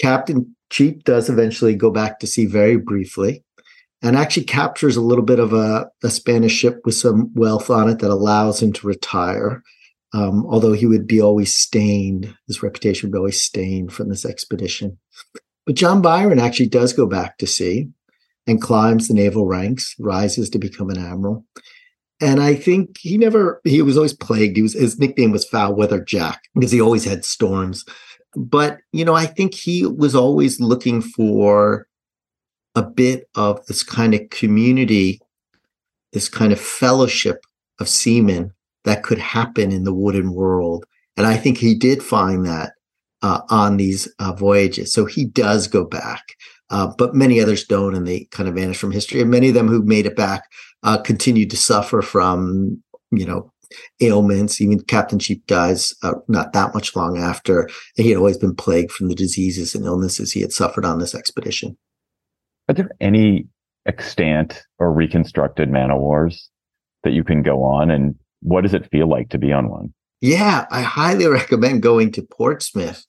Captain 0.00 0.54
Cheap 0.70 1.04
does 1.04 1.28
eventually 1.28 1.74
go 1.74 1.90
back 1.90 2.20
to 2.20 2.26
sea 2.26 2.46
very 2.46 2.76
briefly, 2.76 3.42
and 4.02 4.16
actually 4.16 4.44
captures 4.44 4.96
a 4.96 5.02
little 5.02 5.24
bit 5.24 5.38
of 5.38 5.52
a, 5.52 5.88
a 6.02 6.10
Spanish 6.10 6.52
ship 6.52 6.80
with 6.84 6.94
some 6.94 7.30
wealth 7.34 7.70
on 7.70 7.88
it 7.88 7.98
that 8.00 8.10
allows 8.10 8.62
him 8.62 8.72
to 8.74 8.86
retire 8.86 9.62
um, 10.14 10.46
although 10.46 10.72
he 10.72 10.86
would 10.86 11.06
be 11.06 11.20
always 11.20 11.54
stained, 11.54 12.34
his 12.46 12.62
reputation 12.62 13.08
would 13.08 13.12
be 13.12 13.18
always 13.18 13.40
stained 13.40 13.92
from 13.92 14.08
this 14.08 14.24
expedition. 14.24 14.98
But 15.66 15.76
John 15.76 16.00
Byron 16.00 16.38
actually 16.38 16.68
does 16.68 16.92
go 16.92 17.06
back 17.06 17.38
to 17.38 17.46
sea 17.46 17.88
and 18.46 18.62
climbs 18.62 19.08
the 19.08 19.14
naval 19.14 19.46
ranks, 19.46 19.94
rises 19.98 20.48
to 20.50 20.58
become 20.58 20.88
an 20.88 20.98
admiral. 20.98 21.44
And 22.20 22.40
I 22.40 22.54
think 22.54 22.96
he 22.98 23.18
never, 23.18 23.60
he 23.64 23.82
was 23.82 23.96
always 23.96 24.14
plagued. 24.14 24.56
He 24.56 24.62
was, 24.62 24.72
his 24.72 24.98
nickname 24.98 25.30
was 25.30 25.44
Foul 25.44 25.74
Weather 25.74 26.02
Jack 26.02 26.42
because 26.54 26.72
he 26.72 26.80
always 26.80 27.04
had 27.04 27.24
storms. 27.24 27.84
But, 28.34 28.78
you 28.92 29.04
know, 29.04 29.14
I 29.14 29.26
think 29.26 29.54
he 29.54 29.86
was 29.86 30.14
always 30.14 30.58
looking 30.60 31.00
for 31.02 31.86
a 32.74 32.82
bit 32.82 33.28
of 33.34 33.64
this 33.66 33.82
kind 33.82 34.14
of 34.14 34.30
community, 34.30 35.20
this 36.12 36.28
kind 36.28 36.52
of 36.52 36.60
fellowship 36.60 37.44
of 37.78 37.88
seamen 37.88 38.52
that 38.84 39.02
could 39.02 39.18
happen 39.18 39.72
in 39.72 39.84
the 39.84 39.94
wooden 39.94 40.32
world. 40.32 40.84
And 41.16 41.26
I 41.26 41.36
think 41.36 41.58
he 41.58 41.74
did 41.74 42.02
find 42.02 42.46
that 42.46 42.72
uh, 43.22 43.40
on 43.50 43.76
these 43.76 44.12
uh, 44.18 44.32
voyages. 44.32 44.92
So 44.92 45.04
he 45.04 45.24
does 45.24 45.66
go 45.66 45.84
back, 45.84 46.22
uh, 46.70 46.92
but 46.96 47.14
many 47.14 47.40
others 47.40 47.64
don't, 47.64 47.94
and 47.94 48.06
they 48.06 48.28
kind 48.30 48.48
of 48.48 48.54
vanish 48.54 48.78
from 48.78 48.92
history. 48.92 49.20
And 49.20 49.30
many 49.30 49.48
of 49.48 49.54
them 49.54 49.68
who 49.68 49.82
made 49.82 50.06
it 50.06 50.16
back 50.16 50.44
uh, 50.82 50.98
continued 50.98 51.50
to 51.50 51.56
suffer 51.56 52.02
from, 52.02 52.82
you 53.10 53.26
know, 53.26 53.52
ailments. 54.00 54.60
Even 54.60 54.80
Captain 54.80 55.18
Cheap 55.18 55.46
dies 55.46 55.94
uh, 56.02 56.14
not 56.28 56.52
that 56.52 56.74
much 56.74 56.94
long 56.94 57.18
after. 57.18 57.62
And 57.96 58.04
he 58.04 58.10
had 58.10 58.18
always 58.18 58.38
been 58.38 58.54
plagued 58.54 58.92
from 58.92 59.08
the 59.08 59.14
diseases 59.14 59.74
and 59.74 59.84
illnesses 59.84 60.32
he 60.32 60.40
had 60.40 60.52
suffered 60.52 60.84
on 60.84 60.98
this 60.98 61.14
expedition. 61.14 61.76
Are 62.68 62.74
there 62.74 62.90
any 63.00 63.46
extant 63.86 64.62
or 64.78 64.92
reconstructed 64.92 65.70
man 65.70 65.90
o' 65.90 65.96
wars 65.96 66.50
that 67.02 67.12
you 67.12 67.24
can 67.24 67.42
go 67.42 67.62
on 67.62 67.90
and 67.90 68.14
what 68.40 68.62
does 68.62 68.74
it 68.74 68.90
feel 68.90 69.08
like 69.08 69.30
to 69.30 69.38
be 69.38 69.52
on 69.52 69.68
one? 69.68 69.92
Yeah, 70.20 70.66
I 70.70 70.82
highly 70.82 71.26
recommend 71.28 71.82
going 71.82 72.12
to 72.12 72.22
Portsmouth 72.22 73.04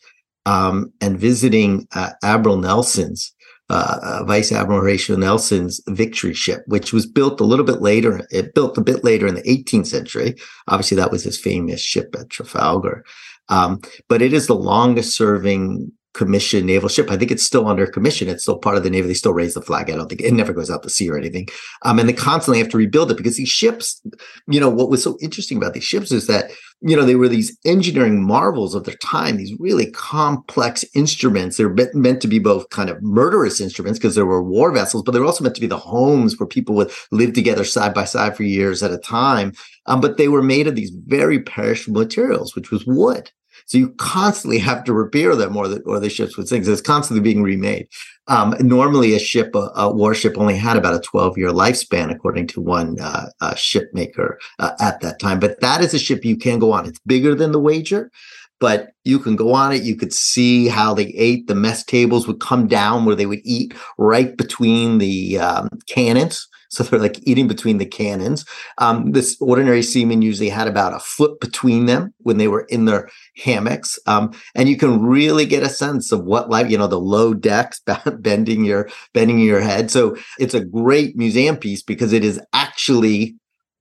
um, 0.46 0.92
and 1.02 1.20
visiting 1.20 1.88
uh, 1.94 2.12
Admiral 2.24 2.58
Nelson's, 2.58 3.34
uh, 3.70 4.00
uh, 4.02 4.24
Vice 4.26 4.52
Admiral 4.52 4.82
Horatio 4.82 5.16
Nelson's 5.16 5.82
Victory 5.88 6.34
ship, 6.34 6.62
which 6.68 6.92
was 6.92 7.06
built 7.06 7.40
a 7.40 7.46
little 7.46 7.66
bit 7.66 7.82
later. 7.82 8.26
It 8.32 8.56
built 8.56 8.78
a 8.78 8.82
bit 8.84 9.04
later 9.04 9.28
in 9.28 9.36
the 9.36 9.44
18th 9.44 9.88
century. 9.88 10.36
Obviously, 10.68 10.98
that 10.98 11.12
was 11.12 11.24
his 11.24 11.40
famous 11.40 11.82
ship 11.82 12.16
at 12.20 12.30
Trafalgar. 12.30 13.06
Um, 13.50 13.82
but 14.08 14.22
it 14.22 14.34
is 14.34 14.48
the 14.48 14.56
longest 14.56 15.16
serving 15.16 15.92
commission 16.14 16.66
naval 16.66 16.90
ship. 16.90 17.12
I 17.12 17.18
think 17.18 17.32
it's 17.32 17.46
still 17.46 17.68
under 17.68 17.86
commission. 17.86 18.28
It's 18.28 18.44
still 18.44 18.58
part 18.58 18.78
of 18.78 18.84
the 18.84 18.90
Navy. 18.90 19.08
They 19.08 19.14
still 19.14 19.34
raise 19.34 19.54
the 19.54 19.62
flag. 19.62 19.90
I 19.90 19.96
don't 19.96 20.10
think 20.10 20.22
it 20.22 20.34
never 20.34 20.54
goes 20.54 20.70
out 20.70 20.84
to 20.84 20.90
sea 20.90 21.10
or 21.10 21.18
anything. 21.18 21.48
Um, 21.84 22.00
and 22.00 22.10
they 22.10 22.14
constantly 22.14 22.60
have 22.60 22.70
to 22.70 22.78
rebuild 22.78 23.12
it 23.12 23.18
because 23.18 23.38
these 23.38 23.50
ships, 23.50 24.02
you 24.48 24.60
know, 24.60 24.70
what 24.70 24.90
was 24.90 25.04
so 25.04 25.18
interesting 25.22 25.58
about 25.58 25.74
these 25.74 25.84
ships 25.84 26.12
is 26.12 26.28
that 26.28 26.52
you 26.82 26.96
know, 26.96 27.04
they 27.04 27.16
were 27.16 27.28
these 27.28 27.58
engineering 27.66 28.24
marvels 28.24 28.74
of 28.74 28.86
their 28.86 28.96
time, 28.96 29.36
these 29.36 29.54
really 29.60 29.92
complex 29.92 30.86
instruments. 30.96 31.58
They're 31.58 31.76
meant 31.94 32.22
to 32.22 32.28
be 32.28 32.40
both 32.40 32.70
kind 32.70 32.90
of 32.90 33.02
murderous 33.04 33.60
instruments 33.60 34.00
because 34.00 34.16
there 34.16 34.26
were 34.26 34.42
war 34.42 34.72
vessels, 34.72 35.04
but 35.04 35.12
they 35.12 35.20
were 35.20 35.26
also 35.26 35.44
meant 35.44 35.56
to 35.56 35.62
be 35.62 35.68
the 35.68 35.78
homes 35.78 36.40
where 36.40 36.48
people 36.48 36.76
would 36.76 36.92
live 37.12 37.34
together 37.34 37.66
side 37.66 37.94
by 37.94 38.06
side 38.06 38.38
for 38.38 38.44
years 38.44 38.82
at 38.82 38.94
a 38.94 38.98
time. 38.98 39.52
Um, 39.88 40.00
but 40.00 40.18
they 40.18 40.30
were 40.30 40.42
made 40.42 40.68
of 40.68 40.76
these 40.76 40.92
very 40.92 41.40
perishable 41.42 42.02
materials, 42.02 42.56
which 42.56 42.72
was 42.72 42.86
wood. 42.86 43.30
So 43.70 43.78
you 43.78 43.90
constantly 43.98 44.58
have 44.58 44.84
to 44.86 44.94
repair 44.94 45.36
them 45.36 45.56
or 45.56 45.68
the, 45.68 45.80
or 45.82 46.00
the 46.00 46.10
ships 46.10 46.36
would 46.38 46.48
sink. 46.48 46.66
So 46.66 46.72
it's 46.72 46.82
constantly 46.82 47.22
being 47.22 47.44
remade. 47.44 47.88
Um, 48.28 48.56
normally 48.60 49.14
a 49.14 49.20
ship, 49.20 49.54
a, 49.54 49.72
a, 49.76 49.94
warship 49.94 50.38
only 50.40 50.56
had 50.56 50.76
about 50.76 50.96
a 50.96 51.00
12 51.00 51.38
year 51.38 51.50
lifespan, 51.50 52.12
according 52.12 52.48
to 52.48 52.62
one 52.62 53.00
uh, 53.00 53.28
uh, 53.42 53.54
ship 53.54 53.90
maker 53.94 54.40
uh, 54.58 54.72
at 54.80 55.02
that 55.02 55.20
time. 55.20 55.40
But 55.40 55.62
that 55.62 55.82
is 55.82 55.94
a 55.94 56.00
ship 56.00 56.26
you 56.26 56.36
can 56.36 56.58
go 56.58 56.72
on. 56.72 56.88
It's 56.88 57.00
bigger 57.06 57.36
than 57.36 57.52
the 57.52 57.60
Wager, 57.60 58.12
but 58.60 58.92
you 59.04 59.20
can 59.20 59.36
go 59.36 59.54
on 59.54 59.72
it. 59.72 59.84
You 59.84 59.96
could 59.96 60.14
see 60.14 60.68
how 60.68 60.94
they 60.94 61.08
ate. 61.08 61.48
The 61.48 61.56
mess 61.56 61.84
tables 61.84 62.28
would 62.28 62.40
come 62.40 62.68
down 62.68 63.06
where 63.06 63.16
they 63.16 63.26
would 63.26 63.42
eat 63.44 63.74
right 63.98 64.36
between 64.36 64.98
the 64.98 65.40
um, 65.40 65.70
cannons. 65.88 66.48
So 66.72 66.84
they're 66.84 67.00
like 67.00 67.20
eating 67.28 67.48
between 67.48 67.80
the 67.80 67.86
cannons. 67.86 68.46
Um, 68.78 69.12
this 69.12 69.36
ordinary 69.42 69.82
seaman 69.82 70.22
usually 70.22 70.50
had 70.50 70.68
about 70.68 70.94
a 70.94 71.00
foot 71.00 71.40
between 71.40 71.88
them 71.88 72.14
when 72.20 72.38
they 72.38 72.48
were 72.48 72.66
in 72.70 72.86
their 72.86 73.10
hammocks. 73.38 73.98
Um, 74.06 74.34
and 74.54 74.70
you 74.70 74.78
can 74.78 75.02
really 75.02 75.48
get 75.48 75.64
a 75.64 75.70
sense 75.70 76.12
of 76.12 76.24
what 76.26 76.50
life, 76.50 76.70
you 76.70 76.78
know, 76.78 76.88
the 76.88 77.00
low 77.00 77.34
decks 77.34 77.82
bending 78.20 78.66
your, 78.66 78.88
bending 79.14 79.40
your 79.40 79.62
head. 79.62 79.90
So 79.90 80.16
it's 80.38 80.54
a 80.54 80.64
great 80.64 81.18
museum 81.18 81.58
piece 81.58 81.82
because 81.82 82.14
it 82.14 82.24
is 82.24 82.40
actually 82.54 83.36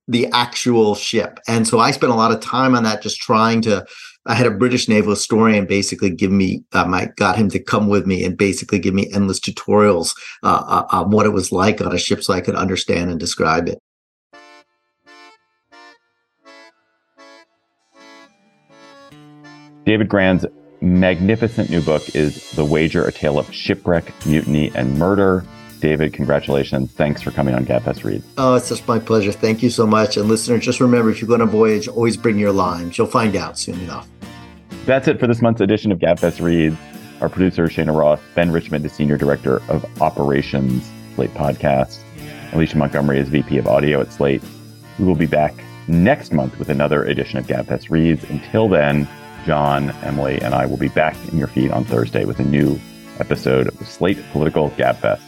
the 0.08 0.26
actual 0.28 0.94
ship. 0.94 1.38
And 1.46 1.68
so 1.68 1.78
I 1.78 1.90
spent 1.90 2.12
a 2.12 2.16
lot 2.16 2.32
of 2.32 2.40
time 2.40 2.74
on 2.74 2.84
that, 2.84 3.02
just 3.02 3.20
trying 3.20 3.60
to 3.62 3.84
I 4.26 4.35
had 4.35 4.46
a 4.46 4.50
British 4.50 4.88
naval 4.88 5.11
historian 5.11 5.66
basically 5.66 6.11
give 6.11 6.31
me, 6.31 6.62
um, 6.72 6.92
I 6.92 7.11
got 7.16 7.37
him 7.37 7.48
to 7.50 7.59
come 7.59 7.88
with 7.88 8.07
me 8.07 8.24
and 8.24 8.37
basically 8.37 8.78
give 8.78 8.94
me 8.94 9.11
endless 9.12 9.40
tutorials 9.40 10.14
uh, 10.42 10.62
uh, 10.66 10.87
on 10.90 11.11
what 11.11 11.26
it 11.26 11.31
was 11.31 11.50
like 11.50 11.81
on 11.81 11.94
a 11.94 11.98
ship 11.98 12.22
so 12.22 12.35
I 12.35 12.40
could 12.40 12.54
understand 12.54 13.11
and 13.11 13.18
describe 13.18 13.68
it. 13.68 13.78
David 19.87 20.11
Grann's 20.11 20.44
magnificent 20.83 21.70
new 21.70 21.81
book 21.81 22.14
is 22.14 22.50
The 22.50 22.64
Wager, 22.64 23.04
A 23.04 23.12
Tale 23.12 23.38
of 23.38 23.52
Shipwreck, 23.52 24.12
Mutiny, 24.26 24.70
and 24.74 24.98
Murder. 24.98 25.44
David, 25.80 26.12
congratulations. 26.12 26.92
Thanks 26.92 27.22
for 27.22 27.30
coming 27.30 27.54
on 27.54 27.64
GabFest 27.64 28.04
Reads. 28.04 28.24
Oh, 28.36 28.54
it's 28.54 28.68
just 28.68 28.86
my 28.86 28.98
pleasure. 28.98 29.32
Thank 29.32 29.62
you 29.62 29.70
so 29.70 29.86
much. 29.86 30.16
And 30.16 30.28
listeners, 30.28 30.64
just 30.64 30.80
remember 30.80 31.10
if 31.10 31.20
you're 31.20 31.28
going 31.28 31.40
to 31.40 31.46
voyage, 31.46 31.88
always 31.88 32.16
bring 32.16 32.38
your 32.38 32.52
limes. 32.52 32.98
You'll 32.98 33.06
find 33.06 33.36
out 33.36 33.58
soon 33.58 33.80
enough. 33.80 34.08
That's 34.84 35.08
it 35.08 35.20
for 35.20 35.26
this 35.26 35.42
month's 35.42 35.60
edition 35.60 35.92
of 35.92 35.98
GabFest 35.98 36.40
Reads. 36.40 36.76
Our 37.20 37.28
producer, 37.28 37.68
Cheyna 37.68 37.92
Roth, 37.92 38.22
Ben 38.34 38.50
Richmond 38.52 38.84
is 38.86 38.92
Senior 38.92 39.18
Director 39.18 39.60
of 39.68 39.84
Operations, 40.00 40.88
Slate 41.14 41.34
Podcast. 41.34 41.98
Alicia 42.52 42.78
Montgomery 42.78 43.18
is 43.18 43.28
VP 43.28 43.58
of 43.58 43.66
Audio 43.66 44.00
at 44.00 44.12
Slate. 44.12 44.42
We 44.98 45.04
will 45.04 45.14
be 45.14 45.26
back 45.26 45.54
next 45.88 46.32
month 46.32 46.58
with 46.58 46.68
another 46.68 47.04
edition 47.04 47.38
of 47.38 47.46
GabFest 47.46 47.90
Reads. 47.90 48.24
Until 48.24 48.68
then, 48.68 49.08
John, 49.44 49.90
Emily, 50.02 50.40
and 50.40 50.54
I 50.54 50.66
will 50.66 50.76
be 50.76 50.88
back 50.88 51.16
in 51.32 51.38
your 51.38 51.48
feed 51.48 51.70
on 51.70 51.84
Thursday 51.84 52.24
with 52.24 52.38
a 52.38 52.44
new 52.44 52.78
episode 53.18 53.66
of 53.66 53.78
the 53.78 53.84
Slate 53.84 54.18
Political 54.32 54.70
GabFest. 54.70 55.27